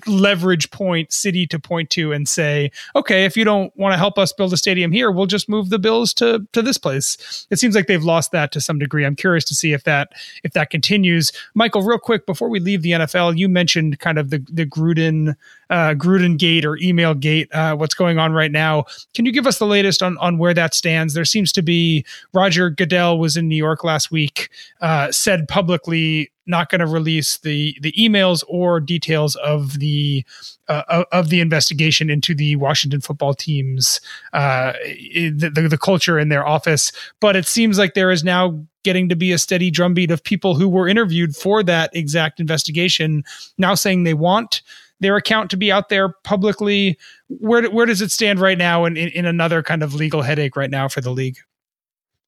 leverage 0.06 0.70
point 0.70 1.12
city 1.12 1.46
to 1.46 1.60
point 1.60 1.90
to 1.90 2.12
and 2.12 2.28
say, 2.28 2.72
okay, 2.96 3.24
if 3.24 3.36
you 3.36 3.44
don't 3.44 3.74
want 3.76 3.92
to 3.92 3.98
help 3.98 4.18
us 4.18 4.32
build 4.32 4.52
a 4.52 4.56
stadium 4.56 4.90
here, 4.90 5.10
we'll 5.10 5.26
just 5.26 5.48
move 5.48 5.70
the 5.70 5.78
Bills 5.78 6.12
to 6.14 6.44
to 6.52 6.62
this 6.62 6.78
place. 6.78 7.46
It 7.50 7.58
seems 7.58 7.76
like 7.76 7.86
they've 7.86 8.02
lost 8.02 8.32
that 8.32 8.50
to 8.52 8.60
some 8.60 8.78
degree. 8.78 9.04
I'm 9.04 9.14
curious 9.14 9.44
to 9.44 9.54
see 9.54 9.72
if 9.72 9.84
that 9.84 10.12
if 10.42 10.52
that 10.54 10.70
continues. 10.70 11.30
Michael, 11.54 11.82
real 11.82 11.98
quick 11.98 12.26
before 12.26 12.48
we 12.48 12.58
leave 12.58 12.82
the 12.82 12.92
NFL, 12.92 13.36
you 13.36 13.48
mentioned 13.48 14.00
kind 14.00 14.18
of 14.18 14.30
the 14.30 14.44
the 14.50 14.66
Gruden 14.66 15.36
uh, 15.70 15.94
Gruden 15.94 16.38
gate 16.38 16.64
or 16.64 16.76
email 16.78 17.14
gate, 17.14 17.48
uh, 17.54 17.74
what's 17.76 17.94
going 17.94 18.18
on 18.18 18.32
right 18.32 18.50
now. 18.50 18.84
Can 19.14 19.24
you 19.24 19.32
give 19.32 19.46
us 19.46 19.58
the 19.58 19.66
latest 19.66 20.02
on 20.02 20.18
on 20.18 20.38
where 20.38 20.54
that 20.54 20.74
stands? 20.74 21.14
There 21.14 21.24
seems 21.24 21.52
to 21.52 21.62
be 21.62 22.04
Roger 22.32 22.70
Goodell 22.70 23.18
was 23.18 23.36
in 23.36 23.48
New 23.48 23.56
York 23.56 23.84
last 23.84 24.10
week, 24.10 24.48
uh, 24.80 25.12
said 25.12 25.48
publicly 25.48 26.31
not 26.46 26.70
going 26.70 26.80
to 26.80 26.86
release 26.86 27.38
the 27.38 27.76
the 27.80 27.92
emails 27.92 28.42
or 28.48 28.80
details 28.80 29.36
of 29.36 29.78
the 29.78 30.24
uh, 30.68 31.04
of 31.12 31.28
the 31.28 31.40
investigation 31.40 32.10
into 32.10 32.34
the 32.34 32.56
Washington 32.56 33.00
football 33.00 33.34
team's 33.34 34.00
uh, 34.32 34.72
the, 34.82 35.50
the, 35.54 35.68
the 35.68 35.78
culture 35.78 36.18
in 36.18 36.28
their 36.28 36.46
office. 36.46 36.92
But 37.20 37.36
it 37.36 37.46
seems 37.46 37.78
like 37.78 37.94
there 37.94 38.10
is 38.10 38.24
now 38.24 38.64
getting 38.82 39.08
to 39.08 39.16
be 39.16 39.32
a 39.32 39.38
steady 39.38 39.70
drumbeat 39.70 40.10
of 40.10 40.24
people 40.24 40.54
who 40.54 40.68
were 40.68 40.88
interviewed 40.88 41.36
for 41.36 41.62
that 41.62 41.94
exact 41.94 42.40
investigation 42.40 43.22
now 43.58 43.74
saying 43.74 44.02
they 44.02 44.14
want 44.14 44.62
their 45.00 45.16
account 45.16 45.50
to 45.50 45.56
be 45.56 45.70
out 45.70 45.88
there 45.88 46.10
publicly. 46.24 46.98
Where 47.28 47.68
where 47.70 47.86
does 47.86 48.00
it 48.00 48.10
stand 48.10 48.40
right 48.40 48.58
now 48.58 48.84
in, 48.84 48.96
in, 48.96 49.08
in 49.10 49.26
another 49.26 49.62
kind 49.62 49.82
of 49.82 49.94
legal 49.94 50.22
headache 50.22 50.56
right 50.56 50.70
now 50.70 50.88
for 50.88 51.00
the 51.00 51.10
league? 51.10 51.38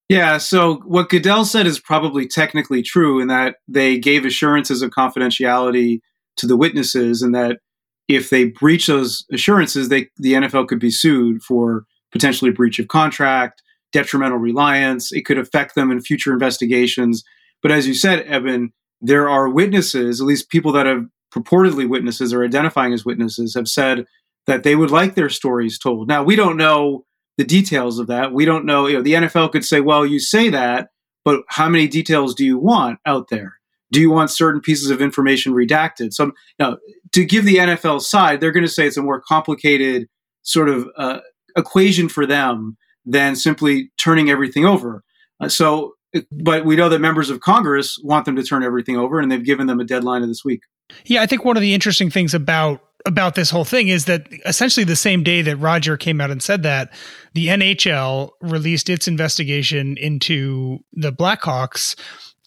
Yeah, 0.08 0.36
so 0.38 0.82
what 0.84 1.08
Goodell 1.08 1.44
said 1.44 1.66
is 1.66 1.80
probably 1.80 2.26
technically 2.26 2.82
true 2.82 3.20
in 3.20 3.28
that 3.28 3.56
they 3.66 3.98
gave 3.98 4.26
assurances 4.26 4.82
of 4.82 4.90
confidentiality 4.90 6.00
to 6.36 6.46
the 6.46 6.56
witnesses, 6.56 7.22
and 7.22 7.34
that 7.34 7.58
if 8.06 8.28
they 8.28 8.44
breach 8.44 8.86
those 8.86 9.24
assurances, 9.32 9.88
they 9.88 10.08
the 10.18 10.34
NFL 10.34 10.68
could 10.68 10.80
be 10.80 10.90
sued 10.90 11.42
for 11.42 11.84
potentially 12.12 12.50
breach 12.50 12.78
of 12.78 12.88
contract, 12.88 13.62
detrimental 13.92 14.38
reliance. 14.38 15.10
It 15.10 15.24
could 15.24 15.38
affect 15.38 15.74
them 15.74 15.90
in 15.90 16.02
future 16.02 16.32
investigations. 16.32 17.24
But 17.62 17.72
as 17.72 17.88
you 17.88 17.94
said, 17.94 18.20
Evan, 18.26 18.72
there 19.00 19.28
are 19.28 19.48
witnesses, 19.48 20.20
at 20.20 20.26
least 20.26 20.50
people 20.50 20.72
that 20.72 20.86
have 20.86 21.06
purportedly 21.34 21.88
witnesses 21.88 22.32
or 22.32 22.44
identifying 22.44 22.92
as 22.92 23.04
witnesses, 23.04 23.54
have 23.54 23.68
said 23.68 24.04
that 24.46 24.64
they 24.64 24.76
would 24.76 24.90
like 24.90 25.14
their 25.14 25.30
stories 25.30 25.78
told. 25.78 26.08
Now 26.08 26.22
we 26.22 26.36
don't 26.36 26.58
know 26.58 27.06
the 27.36 27.44
details 27.44 27.98
of 27.98 28.06
that. 28.06 28.32
We 28.32 28.44
don't 28.44 28.64
know, 28.64 28.86
you 28.86 28.96
know, 28.96 29.02
the 29.02 29.14
NFL 29.14 29.52
could 29.52 29.64
say, 29.64 29.80
well, 29.80 30.06
you 30.06 30.20
say 30.20 30.48
that, 30.50 30.88
but 31.24 31.42
how 31.48 31.68
many 31.68 31.88
details 31.88 32.34
do 32.34 32.44
you 32.44 32.58
want 32.58 32.98
out 33.06 33.28
there? 33.28 33.54
Do 33.90 34.00
you 34.00 34.10
want 34.10 34.30
certain 34.30 34.60
pieces 34.60 34.90
of 34.90 35.00
information 35.00 35.52
redacted? 35.52 36.12
So, 36.12 36.32
now, 36.58 36.78
to 37.12 37.24
give 37.24 37.44
the 37.44 37.56
NFL 37.56 38.00
side, 38.00 38.40
they're 38.40 38.52
going 38.52 38.66
to 38.66 38.70
say 38.70 38.86
it's 38.86 38.96
a 38.96 39.02
more 39.02 39.20
complicated 39.20 40.08
sort 40.42 40.68
of 40.68 40.88
uh, 40.96 41.20
equation 41.56 42.08
for 42.08 42.26
them 42.26 42.76
than 43.04 43.36
simply 43.36 43.90
turning 43.98 44.30
everything 44.30 44.64
over. 44.64 45.04
Uh, 45.40 45.48
so, 45.48 45.92
but 46.32 46.64
we 46.64 46.76
know 46.76 46.88
that 46.88 47.00
members 47.00 47.30
of 47.30 47.40
Congress 47.40 47.98
want 48.02 48.24
them 48.24 48.36
to 48.36 48.42
turn 48.42 48.62
everything 48.62 48.96
over, 48.96 49.20
and 49.20 49.30
they've 49.30 49.44
given 49.44 49.66
them 49.66 49.80
a 49.80 49.84
deadline 49.84 50.22
of 50.22 50.28
this 50.28 50.44
week. 50.44 50.60
Yeah, 51.04 51.22
I 51.22 51.26
think 51.26 51.44
one 51.44 51.56
of 51.56 51.60
the 51.60 51.74
interesting 51.74 52.10
things 52.10 52.34
about 52.34 52.80
about 53.06 53.34
this 53.34 53.50
whole 53.50 53.64
thing 53.64 53.88
is 53.88 54.06
that 54.06 54.26
essentially 54.46 54.84
the 54.84 54.96
same 54.96 55.22
day 55.22 55.42
that 55.42 55.56
Roger 55.56 55.96
came 55.96 56.20
out 56.20 56.30
and 56.30 56.42
said 56.42 56.62
that, 56.62 56.90
the 57.34 57.48
NHL 57.48 58.30
released 58.40 58.88
its 58.88 59.06
investigation 59.06 59.96
into 59.98 60.78
the 60.92 61.12
Blackhawks 61.12 61.96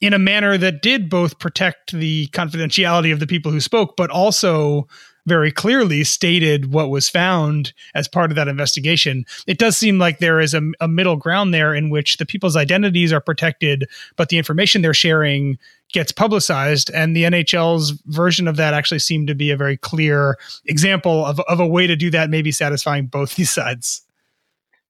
in 0.02 0.14
a 0.14 0.20
manner 0.20 0.58
that 0.58 0.82
did 0.82 1.10
both 1.10 1.40
protect 1.40 1.92
the 1.92 2.28
confidentiality 2.28 3.12
of 3.12 3.20
the 3.20 3.28
people 3.28 3.52
who 3.52 3.60
spoke, 3.60 3.96
but 3.98 4.10
also 4.10 4.88
very 5.28 5.52
clearly 5.52 6.04
stated 6.06 6.72
what 6.72 6.90
was 6.90 7.10
found 7.10 7.74
as 7.94 8.08
part 8.08 8.32
of 8.32 8.36
that 8.36 8.48
investigation. 8.48 9.26
It 9.46 9.60
does 9.60 9.76
seem 9.76 10.00
like 10.00 10.20
there 10.20 10.40
is 10.40 10.54
a, 10.54 10.62
a, 10.80 10.88
middle 10.88 11.18
ground 11.18 11.54
there 11.54 11.76
in 11.76 11.90
which 11.90 12.16
the 12.16 12.26
people's 12.26 12.56
identities 12.56 13.12
are 13.12 13.20
protected, 13.20 13.90
but 14.16 14.30
the 14.30 14.38
information 14.38 14.82
they're 14.82 14.94
sharing 14.94 15.58
gets 15.94 16.12
publicized. 16.12 16.92
And 16.94 17.16
the 17.16 17.24
NHL's 17.24 17.92
version 18.06 18.48
of 18.48 18.58
that 18.58 18.74
actually 18.74 19.00
seemed 19.00 19.28
to 19.28 19.36
be 19.36 19.52
a 19.52 19.58
very 19.58 19.78
clear 19.78 20.38
example 20.66 21.26
of, 21.26 21.40
of 21.42 21.60
a 21.60 21.68
way 21.68 21.88
to 21.88 21.96
do 21.96 22.10
that, 22.12 22.30
maybe 22.30 22.52
satisfying 22.52 23.08
both 23.08 23.36
these 23.38 23.50
sides. 23.50 24.04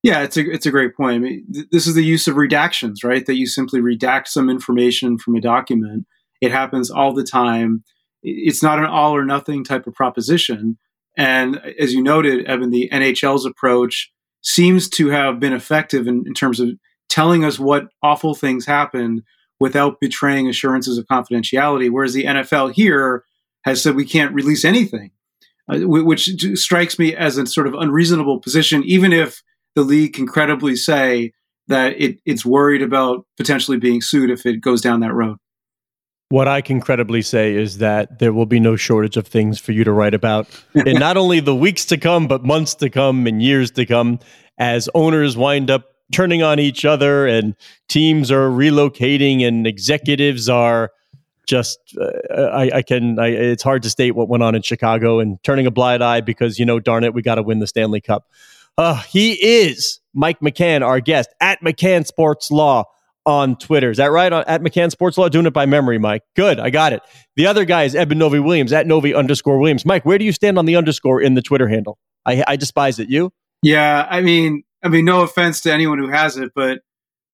Yeah, 0.03 0.21
it's 0.21 0.37
a 0.37 0.49
it's 0.49 0.65
a 0.65 0.71
great 0.71 0.95
point. 0.95 1.15
I 1.15 1.19
mean, 1.19 1.45
th- 1.51 1.65
this 1.71 1.87
is 1.87 1.95
the 1.95 2.03
use 2.03 2.27
of 2.27 2.35
redactions, 2.35 3.03
right? 3.03 3.25
That 3.25 3.35
you 3.35 3.47
simply 3.47 3.81
redact 3.81 4.27
some 4.27 4.49
information 4.49 5.17
from 5.17 5.35
a 5.35 5.41
document. 5.41 6.05
It 6.39 6.51
happens 6.51 6.91
all 6.91 7.13
the 7.13 7.23
time 7.23 7.83
it's 8.23 8.63
not 8.63 8.79
an 8.79 8.85
all 8.85 9.15
or 9.15 9.25
nothing 9.25 9.63
type 9.63 9.87
of 9.87 9.93
proposition. 9.93 10.77
And 11.15 11.61
as 11.79 11.93
you 11.93 12.03
noted, 12.03 12.45
Evan, 12.45 12.69
the 12.69 12.89
NHL's 12.91 13.45
approach 13.45 14.11
seems 14.41 14.89
to 14.89 15.09
have 15.09 15.39
been 15.39 15.53
effective 15.53 16.07
in, 16.07 16.23
in 16.27 16.33
terms 16.33 16.59
of 16.59 16.69
telling 17.09 17.43
us 17.43 17.57
what 17.57 17.87
awful 18.03 18.35
things 18.35 18.65
happened 18.65 19.23
without 19.59 19.99
betraying 19.99 20.47
assurances 20.47 20.97
of 20.97 21.05
confidentiality. 21.05 21.89
Whereas 21.89 22.13
the 22.13 22.25
NFL 22.25 22.73
here 22.73 23.23
has 23.63 23.81
said 23.81 23.95
we 23.95 24.05
can't 24.05 24.33
release 24.33 24.63
anything, 24.63 25.11
uh, 25.71 25.79
which 25.79 26.29
strikes 26.55 26.97
me 26.99 27.15
as 27.15 27.37
a 27.37 27.45
sort 27.45 27.67
of 27.67 27.73
unreasonable 27.73 28.39
position, 28.39 28.83
even 28.85 29.11
if 29.11 29.41
the 29.75 29.81
league 29.81 30.13
can 30.13 30.27
credibly 30.27 30.75
say 30.75 31.33
that 31.67 31.99
it, 32.01 32.19
it's 32.25 32.45
worried 32.45 32.81
about 32.81 33.25
potentially 33.35 33.77
being 33.77 34.01
sued 34.01 34.29
if 34.29 34.45
it 34.45 34.61
goes 34.61 34.81
down 34.81 35.01
that 35.01 35.13
road. 35.13 35.37
What 36.29 36.47
I 36.47 36.61
can 36.61 36.81
credibly 36.81 37.21
say 37.21 37.55
is 37.55 37.77
that 37.77 38.19
there 38.19 38.33
will 38.33 38.45
be 38.45 38.59
no 38.59 38.75
shortage 38.75 39.15
of 39.15 39.27
things 39.27 39.59
for 39.59 39.71
you 39.71 39.85
to 39.85 39.91
write 39.91 40.13
about 40.13 40.47
in 40.73 40.93
not 40.99 41.15
only 41.15 41.39
the 41.39 41.55
weeks 41.55 41.85
to 41.85 41.97
come, 41.97 42.27
but 42.27 42.43
months 42.43 42.75
to 42.75 42.89
come 42.89 43.27
and 43.27 43.41
years 43.41 43.71
to 43.71 43.85
come 43.85 44.19
as 44.57 44.89
owners 44.93 45.37
wind 45.37 45.71
up 45.71 45.85
turning 46.11 46.43
on 46.43 46.59
each 46.59 46.85
other 46.85 47.27
and 47.27 47.55
teams 47.89 48.31
are 48.31 48.49
relocating 48.49 49.45
and 49.45 49.67
executives 49.67 50.47
are 50.49 50.91
just 51.47 51.79
uh, 51.99 52.41
I, 52.41 52.71
I, 52.75 52.81
can 52.81 53.19
I, 53.19 53.27
it's 53.27 53.63
hard 53.63 53.83
to 53.83 53.89
state 53.89 54.11
what 54.11 54.27
went 54.27 54.43
on 54.43 54.53
in 54.53 54.61
Chicago 54.61 55.19
and 55.19 55.41
turning 55.43 55.65
a 55.65 55.71
blind 55.71 56.03
eye 56.03 56.21
because 56.21 56.59
you 56.59 56.65
know 56.65 56.79
darn 56.79 57.03
it 57.03 57.13
we 57.13 57.21
got 57.21 57.35
to 57.35 57.43
win 57.43 57.59
the 57.59 57.67
Stanley 57.67 58.01
Cup. 58.01 58.27
Uh, 58.77 59.01
he 59.03 59.33
is 59.33 59.99
Mike 60.13 60.39
McCann, 60.39 60.85
our 60.85 60.99
guest 60.99 61.29
at 61.41 61.61
McCann 61.61 62.05
Sports 62.05 62.51
Law 62.51 62.83
on 63.25 63.57
Twitter. 63.57 63.89
Is 63.89 63.97
that 63.97 64.11
right? 64.11 64.31
At 64.31 64.61
McCann 64.61 64.91
Sports 64.91 65.17
Law, 65.17 65.29
doing 65.29 65.45
it 65.45 65.53
by 65.53 65.65
memory, 65.65 65.97
Mike. 65.97 66.23
Good, 66.35 66.59
I 66.59 66.69
got 66.69 66.93
it. 66.93 67.01
The 67.35 67.47
other 67.47 67.65
guy 67.65 67.83
is 67.83 67.95
Eben 67.95 68.17
novy 68.17 68.39
Williams 68.39 68.71
at 68.71 68.85
novy 68.85 69.13
underscore 69.13 69.57
Williams. 69.57 69.85
Mike, 69.85 70.05
where 70.05 70.17
do 70.17 70.25
you 70.25 70.31
stand 70.31 70.59
on 70.59 70.65
the 70.65 70.75
underscore 70.75 71.21
in 71.21 71.33
the 71.33 71.41
Twitter 71.41 71.67
handle? 71.67 71.97
I, 72.25 72.43
I 72.47 72.55
despise 72.55 72.99
it. 72.99 73.09
You? 73.09 73.31
Yeah, 73.63 74.07
I 74.09 74.21
mean, 74.21 74.63
I 74.83 74.89
mean, 74.89 75.05
no 75.05 75.21
offense 75.21 75.61
to 75.61 75.73
anyone 75.73 75.99
who 75.99 76.09
has 76.09 76.37
it, 76.37 76.51
but 76.55 76.81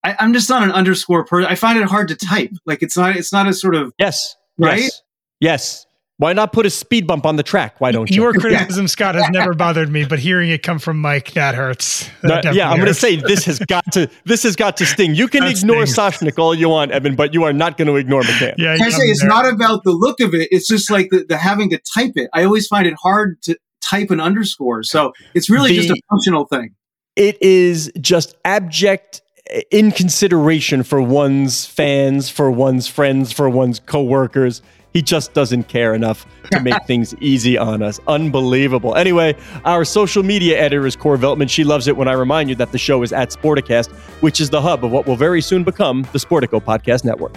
I, 0.02 0.16
am 0.18 0.32
just 0.32 0.50
not 0.50 0.62
an 0.62 0.72
underscore 0.72 1.24
person. 1.24 1.50
I 1.50 1.54
find 1.54 1.78
it 1.78 1.84
hard 1.84 2.08
to 2.08 2.16
type. 2.16 2.50
Like 2.66 2.82
it's 2.82 2.96
not. 2.96 3.16
It's 3.16 3.32
not 3.32 3.46
a 3.46 3.54
sort 3.54 3.74
of 3.74 3.92
yes, 3.98 4.36
right. 4.58 4.80
Yes. 4.80 5.02
yes. 5.40 5.86
Why 6.18 6.32
not 6.32 6.52
put 6.52 6.64
a 6.64 6.70
speed 6.70 7.08
bump 7.08 7.26
on 7.26 7.34
the 7.34 7.42
track? 7.42 7.80
Why 7.80 7.90
don't 7.90 8.08
you? 8.08 8.22
Your 8.22 8.32
criticism, 8.40 8.86
Scott, 8.86 9.16
has 9.16 9.28
never 9.30 9.52
bothered 9.52 9.90
me, 9.90 10.04
but 10.04 10.20
hearing 10.20 10.48
it 10.50 10.62
come 10.62 10.78
from 10.78 11.00
Mike, 11.00 11.32
that 11.32 11.56
hurts. 11.56 12.08
That 12.22 12.54
yeah, 12.54 12.70
I'm 12.70 12.76
going 12.76 12.86
to 12.86 12.94
say 12.94 13.16
this 13.16 13.44
has 13.46 13.58
got 13.58 13.90
to 13.92 14.08
this 14.24 14.44
has 14.44 14.54
got 14.54 14.76
to 14.76 14.86
sting. 14.86 15.16
You 15.16 15.26
can 15.26 15.40
that 15.40 15.58
ignore 15.58 15.82
Soshnick 15.82 16.38
all 16.38 16.54
you 16.54 16.68
want, 16.68 16.92
Evan, 16.92 17.16
but 17.16 17.34
you 17.34 17.42
are 17.42 17.52
not 17.52 17.76
going 17.76 17.88
to 17.88 17.96
ignore 17.96 18.22
McCann. 18.22 18.54
Yeah, 18.58 18.76
I 18.80 18.90
say 18.90 19.02
it's 19.06 19.22
there. 19.22 19.28
not 19.28 19.52
about 19.52 19.82
the 19.82 19.90
look 19.90 20.20
of 20.20 20.34
it. 20.34 20.48
It's 20.52 20.68
just 20.68 20.88
like 20.88 21.10
the, 21.10 21.24
the, 21.28 21.36
having 21.36 21.70
to 21.70 21.78
type 21.78 22.12
it. 22.14 22.30
I 22.32 22.44
always 22.44 22.68
find 22.68 22.86
it 22.86 22.94
hard 23.02 23.42
to 23.42 23.56
type 23.80 24.12
an 24.12 24.20
underscore. 24.20 24.84
So 24.84 25.12
it's 25.34 25.50
really 25.50 25.70
the, 25.70 25.76
just 25.76 25.90
a 25.90 26.00
functional 26.08 26.46
thing. 26.46 26.76
It 27.16 27.40
is 27.40 27.92
just 28.00 28.34
abject 28.44 29.22
eh, 29.48 29.62
inconsideration 29.70 30.82
for 30.82 31.00
one's 31.00 31.64
fans, 31.64 32.28
for 32.28 32.50
one's 32.50 32.88
friends, 32.88 33.30
for 33.30 33.48
one's 33.48 33.78
coworkers. 33.78 34.62
He 34.92 35.02
just 35.02 35.32
doesn't 35.32 35.64
care 35.64 35.94
enough 35.94 36.26
to 36.50 36.60
make 36.60 36.82
things 36.86 37.14
easy 37.20 37.56
on 37.56 37.82
us. 37.82 38.00
Unbelievable. 38.08 38.96
Anyway, 38.96 39.36
our 39.64 39.84
social 39.84 40.22
media 40.22 40.58
editor 40.58 40.86
is 40.86 40.96
Core 40.96 41.16
Veltman. 41.16 41.48
She 41.48 41.62
loves 41.62 41.86
it 41.88 41.96
when 41.96 42.08
I 42.08 42.12
remind 42.12 42.48
you 42.48 42.56
that 42.56 42.72
the 42.72 42.78
show 42.78 43.02
is 43.02 43.12
at 43.12 43.30
Sporticast, 43.30 43.92
which 44.20 44.40
is 44.40 44.50
the 44.50 44.60
hub 44.60 44.84
of 44.84 44.90
what 44.90 45.06
will 45.06 45.16
very 45.16 45.40
soon 45.40 45.62
become 45.62 46.02
the 46.12 46.18
Sportico 46.18 46.60
Podcast 46.60 47.04
Network. 47.04 47.36